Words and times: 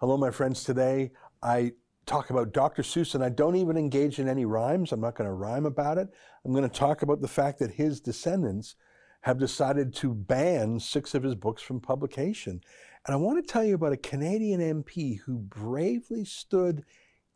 Hello, 0.00 0.16
my 0.16 0.30
friends. 0.30 0.64
Today 0.64 1.10
I 1.42 1.72
talk 2.06 2.30
about 2.30 2.54
Dr. 2.54 2.80
Seuss 2.80 3.14
and 3.14 3.22
I 3.22 3.28
don't 3.28 3.56
even 3.56 3.76
engage 3.76 4.18
in 4.18 4.30
any 4.30 4.46
rhymes. 4.46 4.92
I'm 4.92 5.00
not 5.02 5.14
going 5.14 5.28
to 5.28 5.34
rhyme 5.34 5.66
about 5.66 5.98
it. 5.98 6.08
I'm 6.42 6.54
going 6.54 6.66
to 6.66 6.74
talk 6.74 7.02
about 7.02 7.20
the 7.20 7.28
fact 7.28 7.58
that 7.58 7.72
his 7.72 8.00
descendants 8.00 8.76
have 9.20 9.38
decided 9.38 9.94
to 9.96 10.14
ban 10.14 10.80
six 10.80 11.14
of 11.14 11.22
his 11.22 11.34
books 11.34 11.60
from 11.60 11.80
publication. 11.80 12.62
And 13.04 13.12
I 13.12 13.16
want 13.16 13.46
to 13.46 13.52
tell 13.52 13.62
you 13.62 13.74
about 13.74 13.92
a 13.92 13.98
Canadian 13.98 14.82
MP 14.82 15.20
who 15.26 15.36
bravely 15.36 16.24
stood 16.24 16.82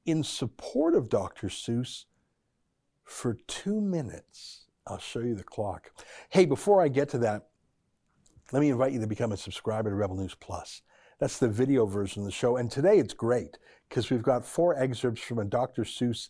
in 0.06 0.22
support 0.22 0.94
of 0.94 1.10
Dr. 1.10 1.48
Seuss 1.48 2.06
for 3.04 3.34
two 3.46 3.78
minutes. 3.78 4.68
I'll 4.86 4.96
show 4.96 5.20
you 5.20 5.34
the 5.34 5.44
clock. 5.44 5.90
Hey, 6.30 6.46
before 6.46 6.80
I 6.80 6.88
get 6.88 7.10
to 7.10 7.18
that, 7.18 7.48
let 8.52 8.60
me 8.60 8.70
invite 8.70 8.92
you 8.92 9.00
to 9.00 9.06
become 9.06 9.32
a 9.32 9.36
subscriber 9.36 9.90
to 9.90 9.96
Rebel 9.96 10.16
News 10.16 10.34
Plus. 10.34 10.80
That's 11.18 11.38
the 11.38 11.48
video 11.48 11.86
version 11.86 12.22
of 12.22 12.26
the 12.26 12.32
show. 12.32 12.56
And 12.56 12.70
today 12.70 12.98
it's 12.98 13.14
great 13.14 13.58
because 13.88 14.10
we've 14.10 14.22
got 14.22 14.44
four 14.44 14.78
excerpts 14.78 15.22
from 15.22 15.38
a 15.38 15.44
Dr. 15.44 15.82
Seuss 15.82 16.28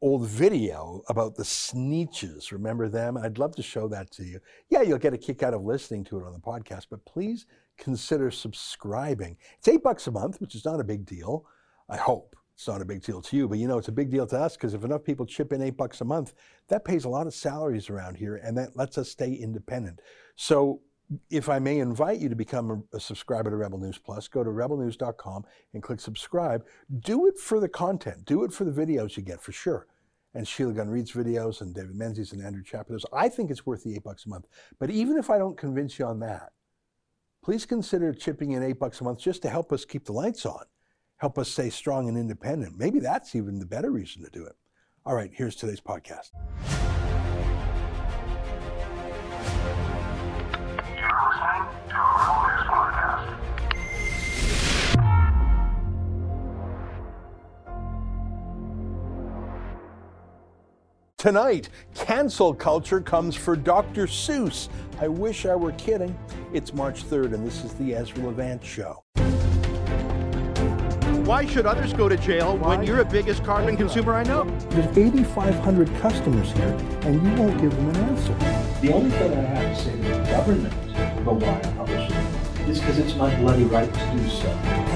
old 0.00 0.26
video 0.26 1.02
about 1.08 1.34
the 1.34 1.42
Sneetches. 1.42 2.52
Remember 2.52 2.88
them? 2.88 3.16
I'd 3.16 3.38
love 3.38 3.56
to 3.56 3.62
show 3.62 3.88
that 3.88 4.10
to 4.12 4.24
you. 4.24 4.38
Yeah, 4.68 4.82
you'll 4.82 4.98
get 4.98 5.14
a 5.14 5.18
kick 5.18 5.42
out 5.42 5.54
of 5.54 5.62
listening 5.62 6.04
to 6.04 6.18
it 6.18 6.26
on 6.26 6.32
the 6.32 6.38
podcast, 6.38 6.86
but 6.90 7.04
please 7.06 7.46
consider 7.78 8.30
subscribing. 8.30 9.36
It's 9.58 9.68
eight 9.68 9.82
bucks 9.82 10.06
a 10.06 10.10
month, 10.10 10.40
which 10.40 10.54
is 10.54 10.64
not 10.64 10.80
a 10.80 10.84
big 10.84 11.06
deal. 11.06 11.46
I 11.88 11.96
hope 11.96 12.36
it's 12.54 12.68
not 12.68 12.82
a 12.82 12.84
big 12.84 13.02
deal 13.02 13.20
to 13.20 13.36
you, 13.36 13.48
but 13.48 13.58
you 13.58 13.66
know, 13.66 13.78
it's 13.78 13.88
a 13.88 13.92
big 13.92 14.10
deal 14.10 14.26
to 14.26 14.38
us 14.38 14.56
because 14.56 14.74
if 14.74 14.84
enough 14.84 15.04
people 15.04 15.26
chip 15.26 15.52
in 15.52 15.62
eight 15.62 15.76
bucks 15.76 16.00
a 16.00 16.04
month, 16.04 16.34
that 16.68 16.84
pays 16.84 17.04
a 17.04 17.08
lot 17.08 17.26
of 17.26 17.34
salaries 17.34 17.90
around 17.90 18.16
here 18.16 18.36
and 18.36 18.56
that 18.56 18.76
lets 18.76 18.96
us 18.96 19.10
stay 19.10 19.32
independent. 19.32 20.00
So 20.36 20.80
if 21.30 21.48
I 21.48 21.58
may 21.58 21.78
invite 21.78 22.20
you 22.20 22.28
to 22.28 22.36
become 22.36 22.86
a, 22.92 22.96
a, 22.96 23.00
subscriber 23.00 23.50
to 23.50 23.56
Rebel 23.56 23.78
News 23.78 23.98
Plus, 23.98 24.28
go 24.28 24.44
to 24.44 24.50
rebelnews.com 24.50 25.44
and 25.72 25.82
click 25.82 26.00
subscribe. 26.00 26.64
Do 27.00 27.26
it 27.26 27.38
for 27.38 27.60
the 27.60 27.68
content. 27.68 28.24
Do 28.24 28.44
it 28.44 28.52
for 28.52 28.64
the 28.64 28.70
videos 28.70 29.16
you 29.16 29.22
get 29.22 29.42
for 29.42 29.52
sure. 29.52 29.86
And 30.34 30.46
Sheila 30.46 30.72
Gunn 30.72 30.88
Reid's 30.88 31.12
videos 31.12 31.60
and 31.60 31.74
David 31.74 31.94
Menzies 31.94 32.32
and 32.32 32.44
Andrew 32.44 32.62
Chapados. 32.62 33.04
I 33.12 33.28
think 33.28 33.50
it's 33.50 33.66
worth 33.66 33.84
the 33.84 33.94
eight 33.94 34.04
bucks 34.04 34.26
a 34.26 34.28
month. 34.28 34.46
But 34.78 34.90
even 34.90 35.16
if 35.16 35.30
I 35.30 35.38
don't 35.38 35.56
convince 35.56 35.98
you 35.98 36.06
on 36.06 36.20
that, 36.20 36.50
please 37.42 37.66
consider 37.66 38.12
chipping 38.12 38.52
in 38.52 38.62
eight 38.62 38.78
bucks 38.78 39.00
a 39.00 39.04
month 39.04 39.20
just 39.20 39.42
to 39.42 39.50
help 39.50 39.72
us 39.72 39.84
keep 39.84 40.06
the 40.06 40.12
lights 40.12 40.44
on, 40.46 40.64
help 41.18 41.38
us 41.38 41.50
stay 41.50 41.70
strong 41.70 42.08
and 42.08 42.18
independent. 42.18 42.78
Maybe 42.78 42.98
that's 42.98 43.34
even 43.34 43.58
the 43.58 43.66
better 43.66 43.90
reason 43.90 44.24
to 44.24 44.30
do 44.30 44.44
it. 44.44 44.56
All 45.06 45.14
right, 45.14 45.30
here's 45.32 45.54
today's 45.54 45.80
podcast. 45.80 46.30
Tonight, 61.24 61.70
cancel 61.94 62.52
culture 62.52 63.00
comes 63.00 63.34
for 63.34 63.56
Dr. 63.56 64.06
Seuss. 64.06 64.68
I 65.00 65.08
wish 65.08 65.46
I 65.46 65.56
were 65.56 65.72
kidding. 65.72 66.14
It's 66.52 66.74
March 66.74 67.02
3rd, 67.02 67.32
and 67.32 67.46
this 67.46 67.64
is 67.64 67.72
the 67.72 67.94
Ezra 67.94 68.26
Levant 68.26 68.62
Show. 68.62 69.02
Why 71.24 71.46
should 71.46 71.64
others 71.64 71.94
go 71.94 72.10
to 72.10 72.18
jail 72.18 72.58
Why? 72.58 72.76
when 72.76 72.86
you're 72.86 72.98
the 72.98 73.06
biggest 73.06 73.42
carbon 73.42 73.74
consumer 73.74 74.12
I 74.12 74.24
know? 74.24 74.44
There's 74.68 74.98
8,500 74.98 75.88
customers 76.02 76.52
here, 76.52 76.76
and 77.04 77.14
you 77.14 77.42
won't 77.42 77.58
give 77.58 77.74
them 77.74 77.88
an 77.88 77.96
answer. 77.96 78.34
The 78.82 78.92
only 78.92 79.08
thing 79.08 79.32
I 79.32 79.40
have 79.40 79.78
to 79.78 79.82
say 79.82 79.92
to 79.92 80.02
the 80.02 80.30
government 80.30 80.74
about 81.20 81.40
why 81.40 81.56
I 81.58 81.72
publish 81.72 82.10
it 82.10 82.68
is 82.68 82.80
because 82.80 82.98
it's 82.98 83.14
my 83.14 83.34
bloody 83.36 83.64
right 83.64 83.90
to 83.90 84.12
do 84.12 84.28
so. 84.28 84.93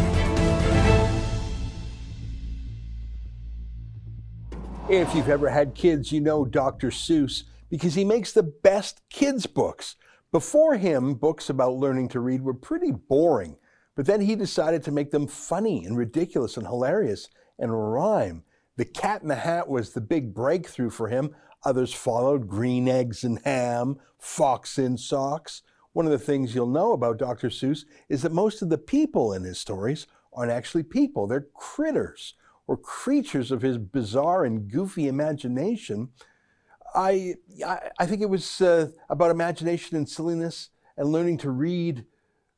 If 4.90 5.14
you've 5.14 5.28
ever 5.28 5.50
had 5.50 5.74
kids, 5.74 6.12
you 6.12 6.20
know 6.22 6.46
Dr. 6.46 6.88
Seuss 6.88 7.42
because 7.68 7.94
he 7.94 8.06
makes 8.06 8.32
the 8.32 8.42
best 8.42 9.02
kids' 9.10 9.44
books. 9.44 9.96
Before 10.32 10.76
him, 10.76 11.12
books 11.12 11.50
about 11.50 11.74
learning 11.74 12.08
to 12.08 12.20
read 12.20 12.40
were 12.40 12.54
pretty 12.54 12.92
boring, 12.92 13.58
but 13.94 14.06
then 14.06 14.22
he 14.22 14.34
decided 14.34 14.82
to 14.84 14.90
make 14.90 15.10
them 15.10 15.26
funny 15.26 15.84
and 15.84 15.94
ridiculous 15.94 16.56
and 16.56 16.66
hilarious 16.66 17.28
and 17.58 17.92
rhyme. 17.92 18.44
The 18.76 18.86
Cat 18.86 19.20
in 19.20 19.28
the 19.28 19.34
Hat 19.34 19.68
was 19.68 19.92
the 19.92 20.00
big 20.00 20.32
breakthrough 20.32 20.88
for 20.88 21.08
him. 21.08 21.34
Others 21.66 21.92
followed 21.92 22.48
Green 22.48 22.88
Eggs 22.88 23.24
and 23.24 23.40
Ham, 23.44 23.98
Fox 24.18 24.78
in 24.78 24.96
Socks. 24.96 25.60
One 25.92 26.06
of 26.06 26.12
the 26.12 26.18
things 26.18 26.54
you'll 26.54 26.66
know 26.66 26.92
about 26.92 27.18
Dr. 27.18 27.50
Seuss 27.50 27.84
is 28.08 28.22
that 28.22 28.32
most 28.32 28.62
of 28.62 28.70
the 28.70 28.78
people 28.78 29.34
in 29.34 29.42
his 29.42 29.58
stories 29.58 30.06
aren't 30.32 30.50
actually 30.50 30.84
people, 30.84 31.26
they're 31.26 31.48
critters 31.52 32.32
or 32.68 32.76
creatures 32.76 33.50
of 33.50 33.62
his 33.62 33.78
bizarre 33.78 34.44
and 34.44 34.70
goofy 34.70 35.08
imagination. 35.08 36.10
I, 36.94 37.34
I, 37.98 38.06
think 38.06 38.22
it 38.22 38.30
was 38.30 38.60
uh, 38.60 38.90
about 39.08 39.30
imagination 39.30 39.96
and 39.96 40.08
silliness 40.08 40.68
and 40.96 41.10
learning 41.10 41.38
to 41.38 41.50
read 41.50 42.04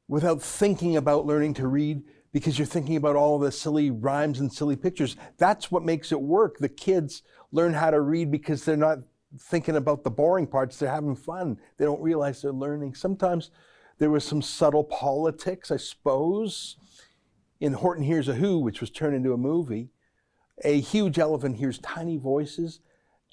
without 0.09 0.43
thinking 0.43 0.97
about 0.97 1.27
learning 1.27 1.55
to 1.55 1.69
read 1.69 2.03
because 2.33 2.59
you're 2.59 2.67
thinking 2.67 2.97
about 2.97 3.17
all 3.17 3.39
the 3.39 3.53
silly 3.53 3.91
rhymes 3.91 4.41
and 4.41 4.53
silly 4.53 4.77
pictures. 4.77 5.17
That's 5.39 5.71
what 5.71 5.85
makes 5.85 6.13
it 6.13 6.21
work. 6.21 6.59
The 6.59 6.69
kids 6.69 7.23
learn 7.53 7.73
how 7.73 7.91
to 7.91 8.01
read 8.01 8.31
because 8.31 8.65
they're 8.65 8.77
not 8.77 8.99
thinking 9.39 9.77
about 9.77 10.03
the 10.03 10.11
boring 10.11 10.47
parts, 10.47 10.77
they're 10.77 10.91
having 10.91 11.15
fun. 11.15 11.57
They 11.77 11.85
don't 11.85 12.03
realize 12.03 12.43
they're 12.43 12.53
learning. 12.53 12.95
Sometimes 12.95 13.51
there 13.99 14.11
was 14.11 14.25
some 14.25 14.43
subtle 14.43 14.85
politics, 14.85 15.71
I 15.71 15.77
suppose, 15.77 16.77
in 17.61 17.75
Horton 17.75 18.05
Hears 18.05 18.29
a 18.29 18.35
Who, 18.35 18.59
which 18.59 18.81
was 18.81 18.91
turned 18.91 19.15
into 19.15 19.33
a 19.33 19.37
movie. 19.37 19.91
A 20.63 20.81
huge 20.81 21.19
elephant 21.19 21.57
hears 21.57 21.79
tiny 21.79 22.17
voices, 22.17 22.81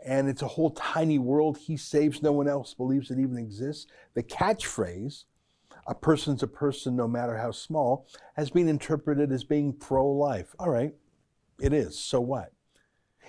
and 0.06 0.30
it's 0.30 0.42
a 0.42 0.48
whole 0.48 0.72
tiny 0.72 1.20
world 1.20 1.58
he 1.58 1.76
saves. 1.78 2.22
No 2.22 2.32
one 2.32 2.48
else 2.48 2.74
believes 2.74 3.12
it 3.12 3.20
even 3.20 3.38
exists. 3.38 3.88
The 4.14 4.24
catchphrase, 4.24 5.26
a 5.88 5.96
person's 5.96 6.44
a 6.44 6.48
person 6.48 6.96
no 6.96 7.08
matter 7.08 7.38
how 7.38 7.52
small, 7.52 8.08
has 8.36 8.50
been 8.50 8.68
interpreted 8.68 9.32
as 9.32 9.44
being 9.44 9.74
pro 9.74 10.08
life. 10.08 10.56
All 10.60 10.70
right, 10.70 10.94
it 11.60 11.74
is. 11.74 12.00
So 12.00 12.22
what? 12.22 12.54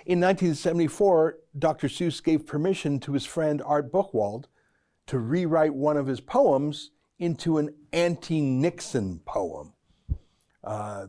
In 0.05 0.19
1974, 0.21 1.37
Dr. 1.57 1.87
Seuss 1.87 2.23
gave 2.23 2.47
permission 2.47 2.99
to 3.01 3.13
his 3.13 3.25
friend 3.25 3.61
Art 3.65 3.91
Buchwald 3.91 4.45
to 5.07 5.19
rewrite 5.19 5.73
one 5.73 5.97
of 5.97 6.07
his 6.07 6.21
poems 6.21 6.91
into 7.17 7.57
an 7.57 7.75
anti 7.91 8.39
Nixon 8.39 9.19
poem. 9.25 9.73
Uh, 10.63 11.07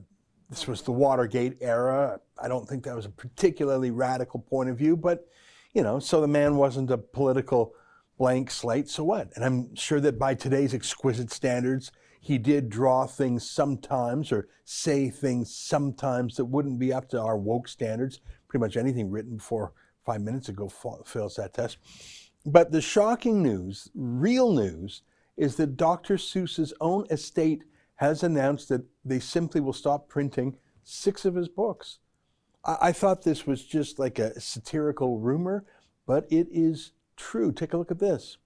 this 0.51 0.67
was 0.67 0.83
the 0.83 0.93
Watergate 0.93 1.57
era. 1.61 2.21
I 2.43 2.49
don't 2.49 2.69
think 2.69 2.85
that 2.85 2.97
was 2.97 3.07
a 3.07 3.11
particularly 3.11 3.91
radical 3.91 4.41
point 4.41 4.69
of 4.69 4.77
view, 4.77 4.97
but 4.97 5.27
you 5.73 5.83
know, 5.83 6.01
so 6.01 6.21
the 6.21 6.27
man 6.29 6.57
wasn't 6.57 6.91
a 6.91 6.99
political 6.99 7.73
blank 8.19 8.51
slate, 8.51 8.89
so 8.89 9.05
what? 9.05 9.31
And 9.35 9.45
I'm 9.45 9.75
sure 9.77 10.01
that 10.01 10.19
by 10.19 10.35
today's 10.35 10.75
exquisite 10.75 11.31
standards, 11.31 11.93
he 12.21 12.37
did 12.37 12.69
draw 12.69 13.07
things 13.07 13.49
sometimes 13.49 14.31
or 14.33 14.49
say 14.65 15.09
things 15.09 15.55
sometimes 15.55 16.37
that 16.37 16.45
wouldn't 16.45 16.79
be 16.79 16.93
up 16.93 17.09
to 17.11 17.21
our 17.21 17.39
woke 17.39 17.69
standards. 17.69 18.21
Pretty 18.49 18.61
much 18.61 18.77
anything 18.77 19.11
written 19.11 19.37
before 19.37 19.73
five 20.05 20.21
minutes 20.21 20.49
ago 20.49 20.69
fails 20.69 21.37
that 21.37 21.55
test. 21.55 21.79
But 22.45 22.73
the 22.73 22.83
shocking 22.83 23.43
news, 23.43 23.89
real 23.95 24.53
news, 24.53 25.03
is 25.37 25.57
that 25.57 25.77
Dr. 25.77 26.17
Seuss's 26.17 26.75
own 26.81 27.07
estate 27.11 27.65
has 28.01 28.23
announced 28.23 28.71
that 28.71 28.83
they 29.05 29.21
simply 29.21 29.61
will 29.61 29.75
stop 29.75 30.09
printing 30.09 30.57
six 30.83 31.27
of 31.27 31.35
his 31.35 31.49
books. 31.49 31.99
I, 32.65 32.77
I 32.81 32.93
thought 32.93 33.23
this 33.23 33.47
was 33.47 33.63
just 33.63 33.99
like 33.99 34.19
a 34.19 34.41
satirical 34.41 35.19
rumor, 35.19 35.67
but 36.07 36.27
it 36.31 36.49
is 36.51 36.93
true. 37.19 37.53
Take 37.53 37.75
a 37.75 37.77
look 37.77 37.91
at 37.91 37.99
this. 37.99 38.39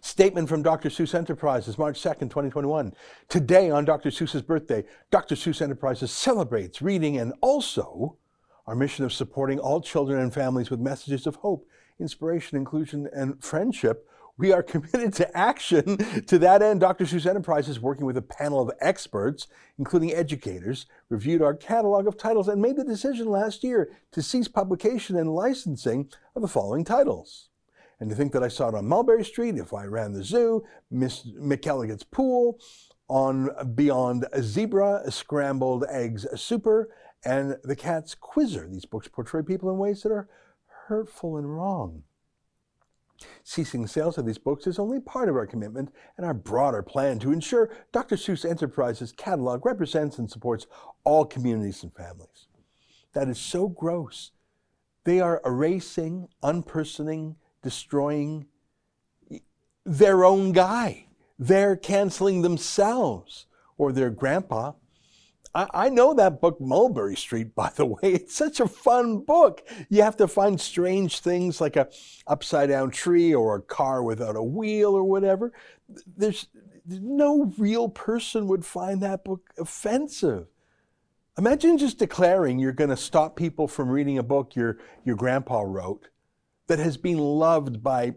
Statement 0.00 0.48
from 0.48 0.62
Dr. 0.62 0.88
Seuss 0.88 1.14
Enterprises, 1.14 1.76
March 1.76 2.00
2nd, 2.00 2.30
2021. 2.30 2.94
Today, 3.28 3.70
on 3.70 3.84
Dr. 3.84 4.08
Seuss's 4.08 4.40
birthday, 4.40 4.82
Dr. 5.10 5.34
Seuss 5.34 5.60
Enterprises 5.60 6.10
celebrates 6.10 6.80
reading 6.80 7.18
and 7.18 7.34
also 7.42 8.16
our 8.66 8.74
mission 8.74 9.04
of 9.04 9.12
supporting 9.12 9.58
all 9.58 9.82
children 9.82 10.22
and 10.22 10.32
families 10.32 10.70
with 10.70 10.80
messages 10.80 11.26
of 11.26 11.36
hope, 11.36 11.68
inspiration, 11.98 12.56
inclusion, 12.56 13.10
and 13.12 13.44
friendship 13.44 14.06
we 14.40 14.52
are 14.52 14.62
committed 14.64 15.12
to 15.14 15.36
action. 15.36 15.98
to 16.26 16.38
that 16.38 16.62
end, 16.62 16.80
Dr. 16.80 17.04
Seuss 17.04 17.26
Enterprises, 17.26 17.78
working 17.78 18.06
with 18.06 18.16
a 18.16 18.22
panel 18.22 18.60
of 18.60 18.74
experts, 18.80 19.46
including 19.78 20.12
educators, 20.12 20.86
reviewed 21.08 21.42
our 21.42 21.54
catalog 21.54 22.06
of 22.06 22.16
titles 22.16 22.48
and 22.48 22.60
made 22.60 22.76
the 22.76 22.84
decision 22.84 23.28
last 23.28 23.62
year 23.62 23.92
to 24.12 24.22
cease 24.22 24.48
publication 24.48 25.16
and 25.16 25.34
licensing 25.34 26.08
of 26.34 26.42
the 26.42 26.48
following 26.48 26.84
titles. 26.84 27.48
And 28.00 28.08
to 28.08 28.16
think 28.16 28.32
that 28.32 28.42
I 28.42 28.48
saw 28.48 28.68
it 28.68 28.74
on 28.74 28.88
Mulberry 28.88 29.24
Street, 29.24 29.58
If 29.58 29.74
I 29.74 29.84
Ran 29.84 30.14
the 30.14 30.24
Zoo, 30.24 30.64
Miss 30.90 31.26
McElligot's 31.26 32.04
Pool, 32.04 32.58
on 33.08 33.50
Beyond 33.74 34.26
a 34.32 34.42
Zebra, 34.42 35.10
Scrambled 35.10 35.84
Eggs 35.90 36.26
Super, 36.40 36.88
and 37.24 37.58
The 37.62 37.76
Cat's 37.76 38.14
Quizzer. 38.14 38.66
These 38.70 38.86
books 38.86 39.08
portray 39.08 39.42
people 39.42 39.68
in 39.68 39.76
ways 39.76 40.02
that 40.02 40.12
are 40.12 40.28
hurtful 40.86 41.36
and 41.36 41.54
wrong. 41.54 42.04
Ceasing 43.44 43.86
sales 43.86 44.18
of 44.18 44.26
these 44.26 44.38
books 44.38 44.66
is 44.66 44.78
only 44.78 45.00
part 45.00 45.28
of 45.28 45.36
our 45.36 45.46
commitment 45.46 45.92
and 46.16 46.24
our 46.24 46.34
broader 46.34 46.82
plan 46.82 47.18
to 47.18 47.32
ensure 47.32 47.70
Dr. 47.92 48.16
Seuss 48.16 48.48
Enterprises 48.48 49.12
catalog 49.12 49.64
represents 49.64 50.18
and 50.18 50.30
supports 50.30 50.66
all 51.04 51.24
communities 51.24 51.82
and 51.82 51.94
families. 51.94 52.48
That 53.12 53.28
is 53.28 53.38
so 53.38 53.68
gross. 53.68 54.30
They 55.04 55.20
are 55.20 55.40
erasing, 55.44 56.28
unpersoning, 56.42 57.36
destroying 57.62 58.46
their 59.84 60.24
own 60.24 60.52
guy. 60.52 61.06
They're 61.38 61.76
canceling 61.76 62.42
themselves 62.42 63.46
or 63.78 63.92
their 63.92 64.10
grandpa. 64.10 64.72
I, 65.54 65.66
I, 65.72 65.88
know 65.88 66.14
that 66.14 66.40
book, 66.40 66.60
Mulberry 66.60 67.16
Street, 67.16 67.54
by 67.54 67.70
the 67.74 67.86
way. 67.86 67.98
It's 68.02 68.34
such 68.34 68.60
a 68.60 68.68
fun 68.68 69.18
book. 69.18 69.62
You 69.88 70.02
have 70.02 70.16
to 70.18 70.28
find 70.28 70.60
strange 70.60 71.20
things 71.20 71.60
like 71.60 71.76
a 71.76 71.88
upside 72.26 72.68
down 72.68 72.90
tree 72.90 73.34
or 73.34 73.56
a 73.56 73.62
car 73.62 74.02
without 74.02 74.36
a 74.36 74.42
wheel 74.42 74.94
or 74.94 75.04
whatever. 75.04 75.52
There's 76.16 76.46
no 76.86 77.52
real 77.58 77.88
person 77.88 78.46
would 78.48 78.64
find 78.64 79.02
that 79.02 79.24
book 79.24 79.50
offensive. 79.58 80.46
Imagine 81.38 81.78
just 81.78 81.98
declaring 81.98 82.58
you're 82.58 82.72
going 82.72 82.90
to 82.90 82.96
stop 82.96 83.36
people 83.36 83.66
from 83.66 83.88
reading 83.88 84.18
a 84.18 84.22
book 84.22 84.54
your, 84.54 84.78
your 85.04 85.16
grandpa 85.16 85.60
wrote 85.60 86.08
that 86.66 86.78
has 86.78 86.96
been 86.96 87.18
loved 87.18 87.82
by 87.82 88.14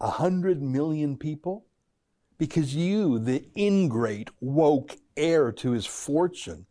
a 0.00 0.10
hundred 0.10 0.60
million 0.62 1.16
people 1.16 1.66
because 2.38 2.74
you, 2.74 3.18
the 3.18 3.46
ingrate, 3.56 4.28
woke 4.40 4.96
heir 5.16 5.52
to 5.52 5.70
his 5.70 5.86
fortune, 5.86 6.66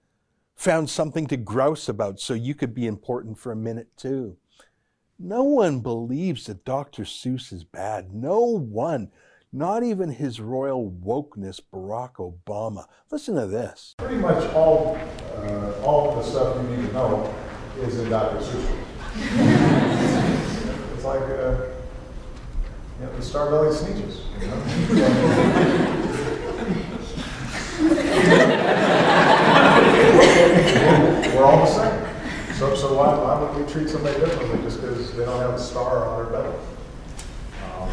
found 0.63 0.89
something 0.89 1.27
to 1.27 1.35
grouse 1.35 1.89
about 1.89 2.21
so 2.21 2.33
you 2.33 2.55
could 2.55 2.73
be 2.73 2.87
important 2.87 3.37
for 3.37 3.51
a 3.51 3.55
minute 3.55 3.89
too. 3.97 4.37
No 5.19 5.43
one 5.43 5.81
believes 5.81 6.45
that 6.45 6.63
Dr. 6.63 7.03
Seuss 7.03 7.51
is 7.51 7.65
bad. 7.65 8.13
No 8.13 8.39
one. 8.39 9.11
Not 9.51 9.83
even 9.83 10.09
his 10.09 10.39
royal 10.39 10.89
wokeness, 10.89 11.59
Barack 11.71 12.13
Obama. 12.15 12.85
Listen 13.11 13.35
to 13.35 13.45
this. 13.45 13.93
Pretty 13.97 14.15
much 14.15 14.41
all, 14.53 14.97
uh, 15.35 15.81
all 15.83 16.09
of 16.09 16.15
the 16.15 16.31
stuff 16.31 16.55
you 16.55 16.77
need 16.77 16.87
to 16.87 16.93
know 16.93 17.35
is 17.81 17.99
in 17.99 18.09
Dr. 18.09 18.37
Seuss. 18.37 18.65
it's 20.95 21.03
like 21.03 21.21
uh, 21.21 21.67
you 22.99 23.05
know, 23.05 23.15
the 23.17 23.21
Star-Bellied 23.21 23.73
Sneetches. 23.73 24.21
You 24.41 24.47
know? 24.47 25.99
We're 31.35 31.43
all 31.43 31.65
the 31.65 31.71
same. 31.71 32.55
So, 32.55 32.75
so 32.75 32.95
why, 32.95 33.17
why 33.17 33.41
would 33.41 33.65
we 33.65 33.71
treat 33.71 33.89
somebody 33.89 34.19
differently 34.19 34.61
just 34.61 34.79
because 34.79 35.11
they 35.13 35.25
don't 35.25 35.39
have 35.39 35.55
a 35.55 35.59
star 35.59 36.05
on 36.07 36.23
their 36.23 36.31
belly? 36.31 36.55
Um, 37.75 37.89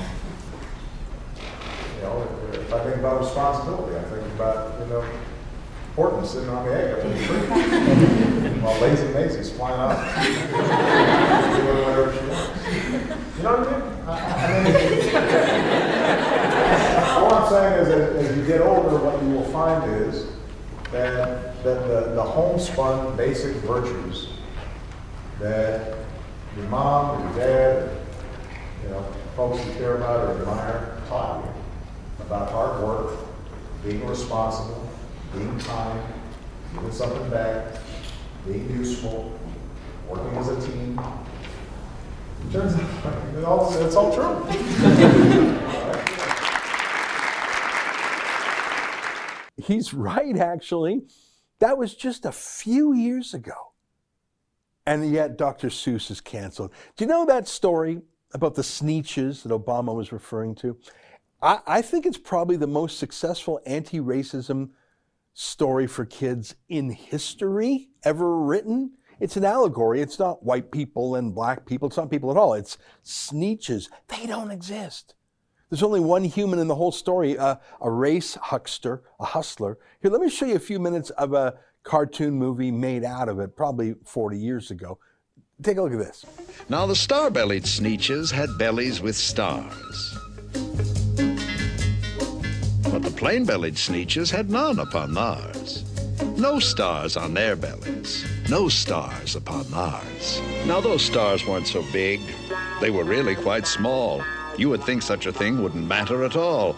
you 1.97 2.03
know, 2.03 2.29
if, 2.53 2.59
if 2.61 2.73
I 2.73 2.85
think 2.85 2.97
about 2.97 3.21
responsibility, 3.21 3.97
I 3.97 4.03
think 4.03 4.27
about, 4.35 4.79
you 4.79 4.87
know, 4.87 5.05
Horton 5.97 6.25
sitting 6.25 6.51
on 6.51 6.67
the 6.67 6.75
egg 6.75 6.99
up 6.99 7.05
in 7.05 7.11
the 7.11 7.17
tree 7.27 7.41
while 8.61 8.81
Lazy 8.81 9.09
Mayzie's 9.09 9.51
flying 9.51 9.81
out 9.81 9.97
doing 11.57 11.79
whatever 11.83 12.13
she 12.15 12.21
wants. 12.27 12.51
You 13.37 13.43
know 13.43 13.57
what 13.57 13.67
I 13.67 13.73
mean? 13.73 13.83
I, 14.07 14.11
I 14.31 14.63
mean 14.63 14.75
all 17.25 17.35
I'm 17.35 17.49
saying 17.51 17.75
is 17.81 17.89
that 17.89 18.03
as 18.17 18.37
you 18.37 18.43
get 18.47 18.61
older, 18.61 18.97
what 18.99 19.23
you 19.23 19.31
will 19.31 19.51
find 19.51 19.91
is 19.91 20.27
that, 20.93 21.63
that 21.63 21.89
the, 21.89 22.13
the 22.15 22.23
homespun 22.23 23.17
basic 23.17 23.57
virtues 23.59 24.29
that 25.39 25.97
your 26.57 26.67
mom, 26.67 27.23
your 27.23 27.47
dad, 27.47 27.91
you 28.83 28.89
know, 28.91 29.05
folks 29.37 29.65
you 29.65 29.73
care 29.75 29.97
about 29.97 30.29
or 30.29 30.39
admire 30.39 30.99
taught 31.09 31.45
you 31.45 32.25
about 32.25 32.51
hard 32.51 32.83
work, 32.83 33.19
being 33.85 34.07
responsible, 34.07 34.89
being 35.33 35.59
kind, 35.61 36.01
giving 36.75 36.93
something 36.93 37.31
back, 37.31 37.77
being 38.47 38.69
useful, 38.71 39.39
working 40.09 40.37
as 40.37 40.49
a 40.49 40.61
team. 40.61 41.01
It 42.49 42.53
turns 42.53 42.75
out 42.75 43.15
it's 43.37 43.45
all, 43.45 43.87
it's 43.87 43.97
all 43.97 44.15
true. 44.15 45.67
He's 49.71 49.95
right, 50.09 50.37
actually. 50.37 51.03
That 51.61 51.79
was 51.79 51.95
just 51.95 52.25
a 52.25 52.33
few 52.33 52.93
years 52.93 53.35
ago. 53.35 53.73
And 54.87 55.13
yet, 55.13 55.37
Dr. 55.37 55.69
Seuss 55.69 56.11
is 56.11 56.21
canceled. 56.21 56.73
Do 56.97 57.05
you 57.05 57.09
know 57.09 57.27
that 57.27 57.47
story 57.47 58.01
about 58.33 58.55
the 58.55 58.63
Sneetches 58.63 59.43
that 59.43 59.53
Obama 59.53 59.95
was 59.95 60.11
referring 60.11 60.55
to? 60.57 60.77
I, 61.43 61.61
I 61.67 61.83
think 61.83 62.07
it's 62.07 62.19
probably 62.19 62.57
the 62.57 62.67
most 62.67 62.99
successful 62.99 63.61
anti 63.67 64.01
racism 64.01 64.71
story 65.35 65.87
for 65.87 66.05
kids 66.05 66.55
in 66.69 66.91
history 66.91 67.91
ever 68.03 68.39
written. 68.39 68.93
It's 69.21 69.37
an 69.37 69.45
allegory. 69.45 70.01
It's 70.01 70.19
not 70.19 70.43
white 70.43 70.73
people 70.73 71.15
and 71.15 71.35
black 71.35 71.67
people. 71.67 71.89
It's 71.89 71.97
not 71.97 72.11
people 72.11 72.31
at 72.31 72.37
all. 72.39 72.55
It's 72.55 72.79
Sneetches. 73.05 73.89
They 74.09 74.27
don't 74.27 74.51
exist. 74.51 75.15
There's 75.71 75.85
only 75.85 76.01
one 76.01 76.25
human 76.25 76.59
in 76.59 76.67
the 76.67 76.75
whole 76.75 76.91
story, 76.91 77.39
uh, 77.39 77.55
a 77.81 77.91
race 77.91 78.35
huckster, 78.35 79.05
a 79.21 79.25
hustler. 79.25 79.79
Here, 80.03 80.11
let 80.11 80.21
me 80.21 80.29
show 80.29 80.47
you 80.47 80.57
a 80.57 80.61
few 80.61 80.81
minutes 80.81 81.11
of 81.11 81.33
a 81.33 81.55
cartoon 81.85 82.35
movie 82.35 82.73
made 82.73 83.05
out 83.05 83.29
of 83.29 83.39
it, 83.39 83.57
probably 83.57 83.95
40 84.05 84.37
years 84.37 84.73
ago. 84.73 84.99
Take 85.63 85.77
a 85.77 85.83
look 85.83 85.93
at 85.93 85.99
this. 85.99 86.27
Now, 86.69 86.87
the 86.87 86.97
star 86.97 87.31
bellied 87.31 87.65
sneetches 87.65 88.33
had 88.33 88.59
bellies 88.59 89.01
with 89.01 89.15
stars. 89.15 90.19
But 92.91 93.03
the 93.03 93.15
plain 93.17 93.45
bellied 93.45 93.77
sneetches 93.77 94.29
had 94.31 94.51
none 94.51 94.81
upon 94.81 95.15
theirs. 95.15 95.85
No 96.37 96.59
stars 96.59 97.17
on 97.17 97.35
their 97.35 97.55
bellies, 97.55 98.25
no 98.49 98.69
stars 98.69 99.37
upon 99.37 99.71
theirs. 99.71 100.41
Now, 100.67 100.81
those 100.81 101.03
stars 101.03 101.47
weren't 101.47 101.69
so 101.69 101.85
big, 101.93 102.21
they 102.81 102.91
were 102.91 103.05
really 103.05 103.37
quite 103.37 103.67
small. 103.67 104.21
You 104.61 104.69
would 104.69 104.85
think 104.85 105.01
such 105.01 105.25
a 105.25 105.33
thing 105.33 105.63
wouldn't 105.63 105.87
matter 105.87 106.23
at 106.23 106.37
all. 106.37 106.77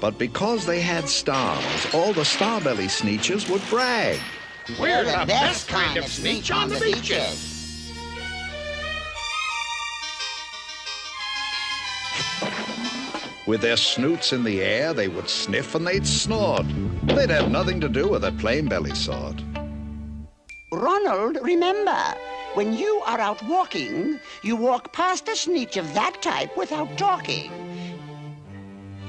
But 0.00 0.16
because 0.16 0.64
they 0.64 0.80
had 0.80 1.08
stars, 1.08 1.92
all 1.92 2.12
the 2.12 2.20
Starbelly 2.20 2.86
sneetches 2.86 3.50
would 3.50 3.62
brag. 3.68 4.20
We're 4.78 5.02
the 5.02 5.24
best 5.26 5.66
kind 5.66 5.96
of 5.96 6.04
sneetch 6.04 6.52
on 6.52 6.68
the 6.68 6.78
beaches. 6.78 7.52
With 13.44 13.60
their 13.60 13.76
snoots 13.76 14.32
in 14.32 14.44
the 14.44 14.62
air, 14.62 14.94
they 14.94 15.08
would 15.08 15.28
sniff 15.28 15.74
and 15.74 15.84
they'd 15.84 16.06
snort. 16.06 16.66
They'd 17.06 17.30
have 17.30 17.50
nothing 17.50 17.80
to 17.80 17.88
do 17.88 18.06
with 18.06 18.22
a 18.22 18.30
plain 18.30 18.68
belly 18.68 18.94
sort. 18.94 19.42
Ronald, 20.70 21.38
remember, 21.42 22.14
when 22.56 22.72
you 22.72 23.02
are 23.04 23.20
out 23.20 23.42
walking, 23.42 24.18
you 24.42 24.56
walk 24.56 24.90
past 24.94 25.28
a 25.28 25.36
sneetch 25.36 25.76
of 25.76 25.92
that 25.92 26.22
type 26.22 26.56
without 26.56 26.96
talking. 26.96 27.52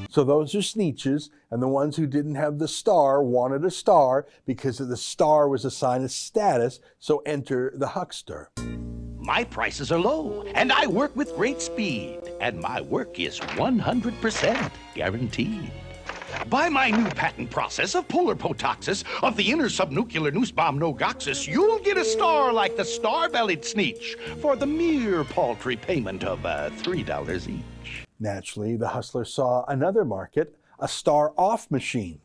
So 0.09 0.25
those 0.25 0.53
are 0.53 0.59
sneetches, 0.59 1.29
and 1.49 1.61
the 1.61 1.67
ones 1.69 1.95
who 1.95 2.07
didn't 2.07 2.35
have 2.35 2.59
the 2.59 2.67
star 2.67 3.23
wanted 3.23 3.63
a 3.63 3.71
star 3.71 4.27
because 4.45 4.79
the 4.79 4.97
star 4.97 5.47
was 5.47 5.63
a 5.63 5.71
sign 5.71 6.03
of 6.03 6.11
status, 6.11 6.81
so 6.99 7.19
enter 7.25 7.71
the 7.73 7.87
huckster. 7.87 8.49
My 9.17 9.45
prices 9.45 9.93
are 9.93 9.99
low, 9.99 10.43
and 10.53 10.73
I 10.73 10.87
work 10.87 11.15
with 11.15 11.33
great 11.37 11.61
speed, 11.61 12.19
and 12.41 12.59
my 12.59 12.81
work 12.81 13.17
is 13.17 13.39
100% 13.39 14.71
guaranteed. 14.93 15.71
By 16.49 16.69
my 16.69 16.89
new 16.89 17.09
patent 17.09 17.49
process 17.49 17.95
of 17.95 18.07
polar 18.07 18.35
potoxis 18.35 19.03
of 19.23 19.35
the 19.35 19.51
inner 19.51 19.67
subnuclear 19.67 20.33
noose 20.33 20.51
bomb 20.51 20.79
nogoxis, 20.79 21.47
you'll 21.47 21.79
get 21.79 21.97
a 21.97 22.05
star 22.05 22.53
like 22.53 22.77
the 22.77 22.85
star-bellied 22.85 23.61
sneetch 23.61 24.15
for 24.41 24.55
the 24.55 24.65
mere 24.65 25.23
paltry 25.23 25.75
payment 25.75 26.23
of 26.23 26.45
uh, 26.45 26.69
$3 26.77 27.49
each. 27.49 28.05
Naturally, 28.19 28.75
the 28.77 28.87
hustler 28.87 29.25
saw 29.25 29.65
another 29.67 30.03
market, 30.05 30.55
a 30.79 30.87
star-off 30.87 31.69
machine. 31.69 32.19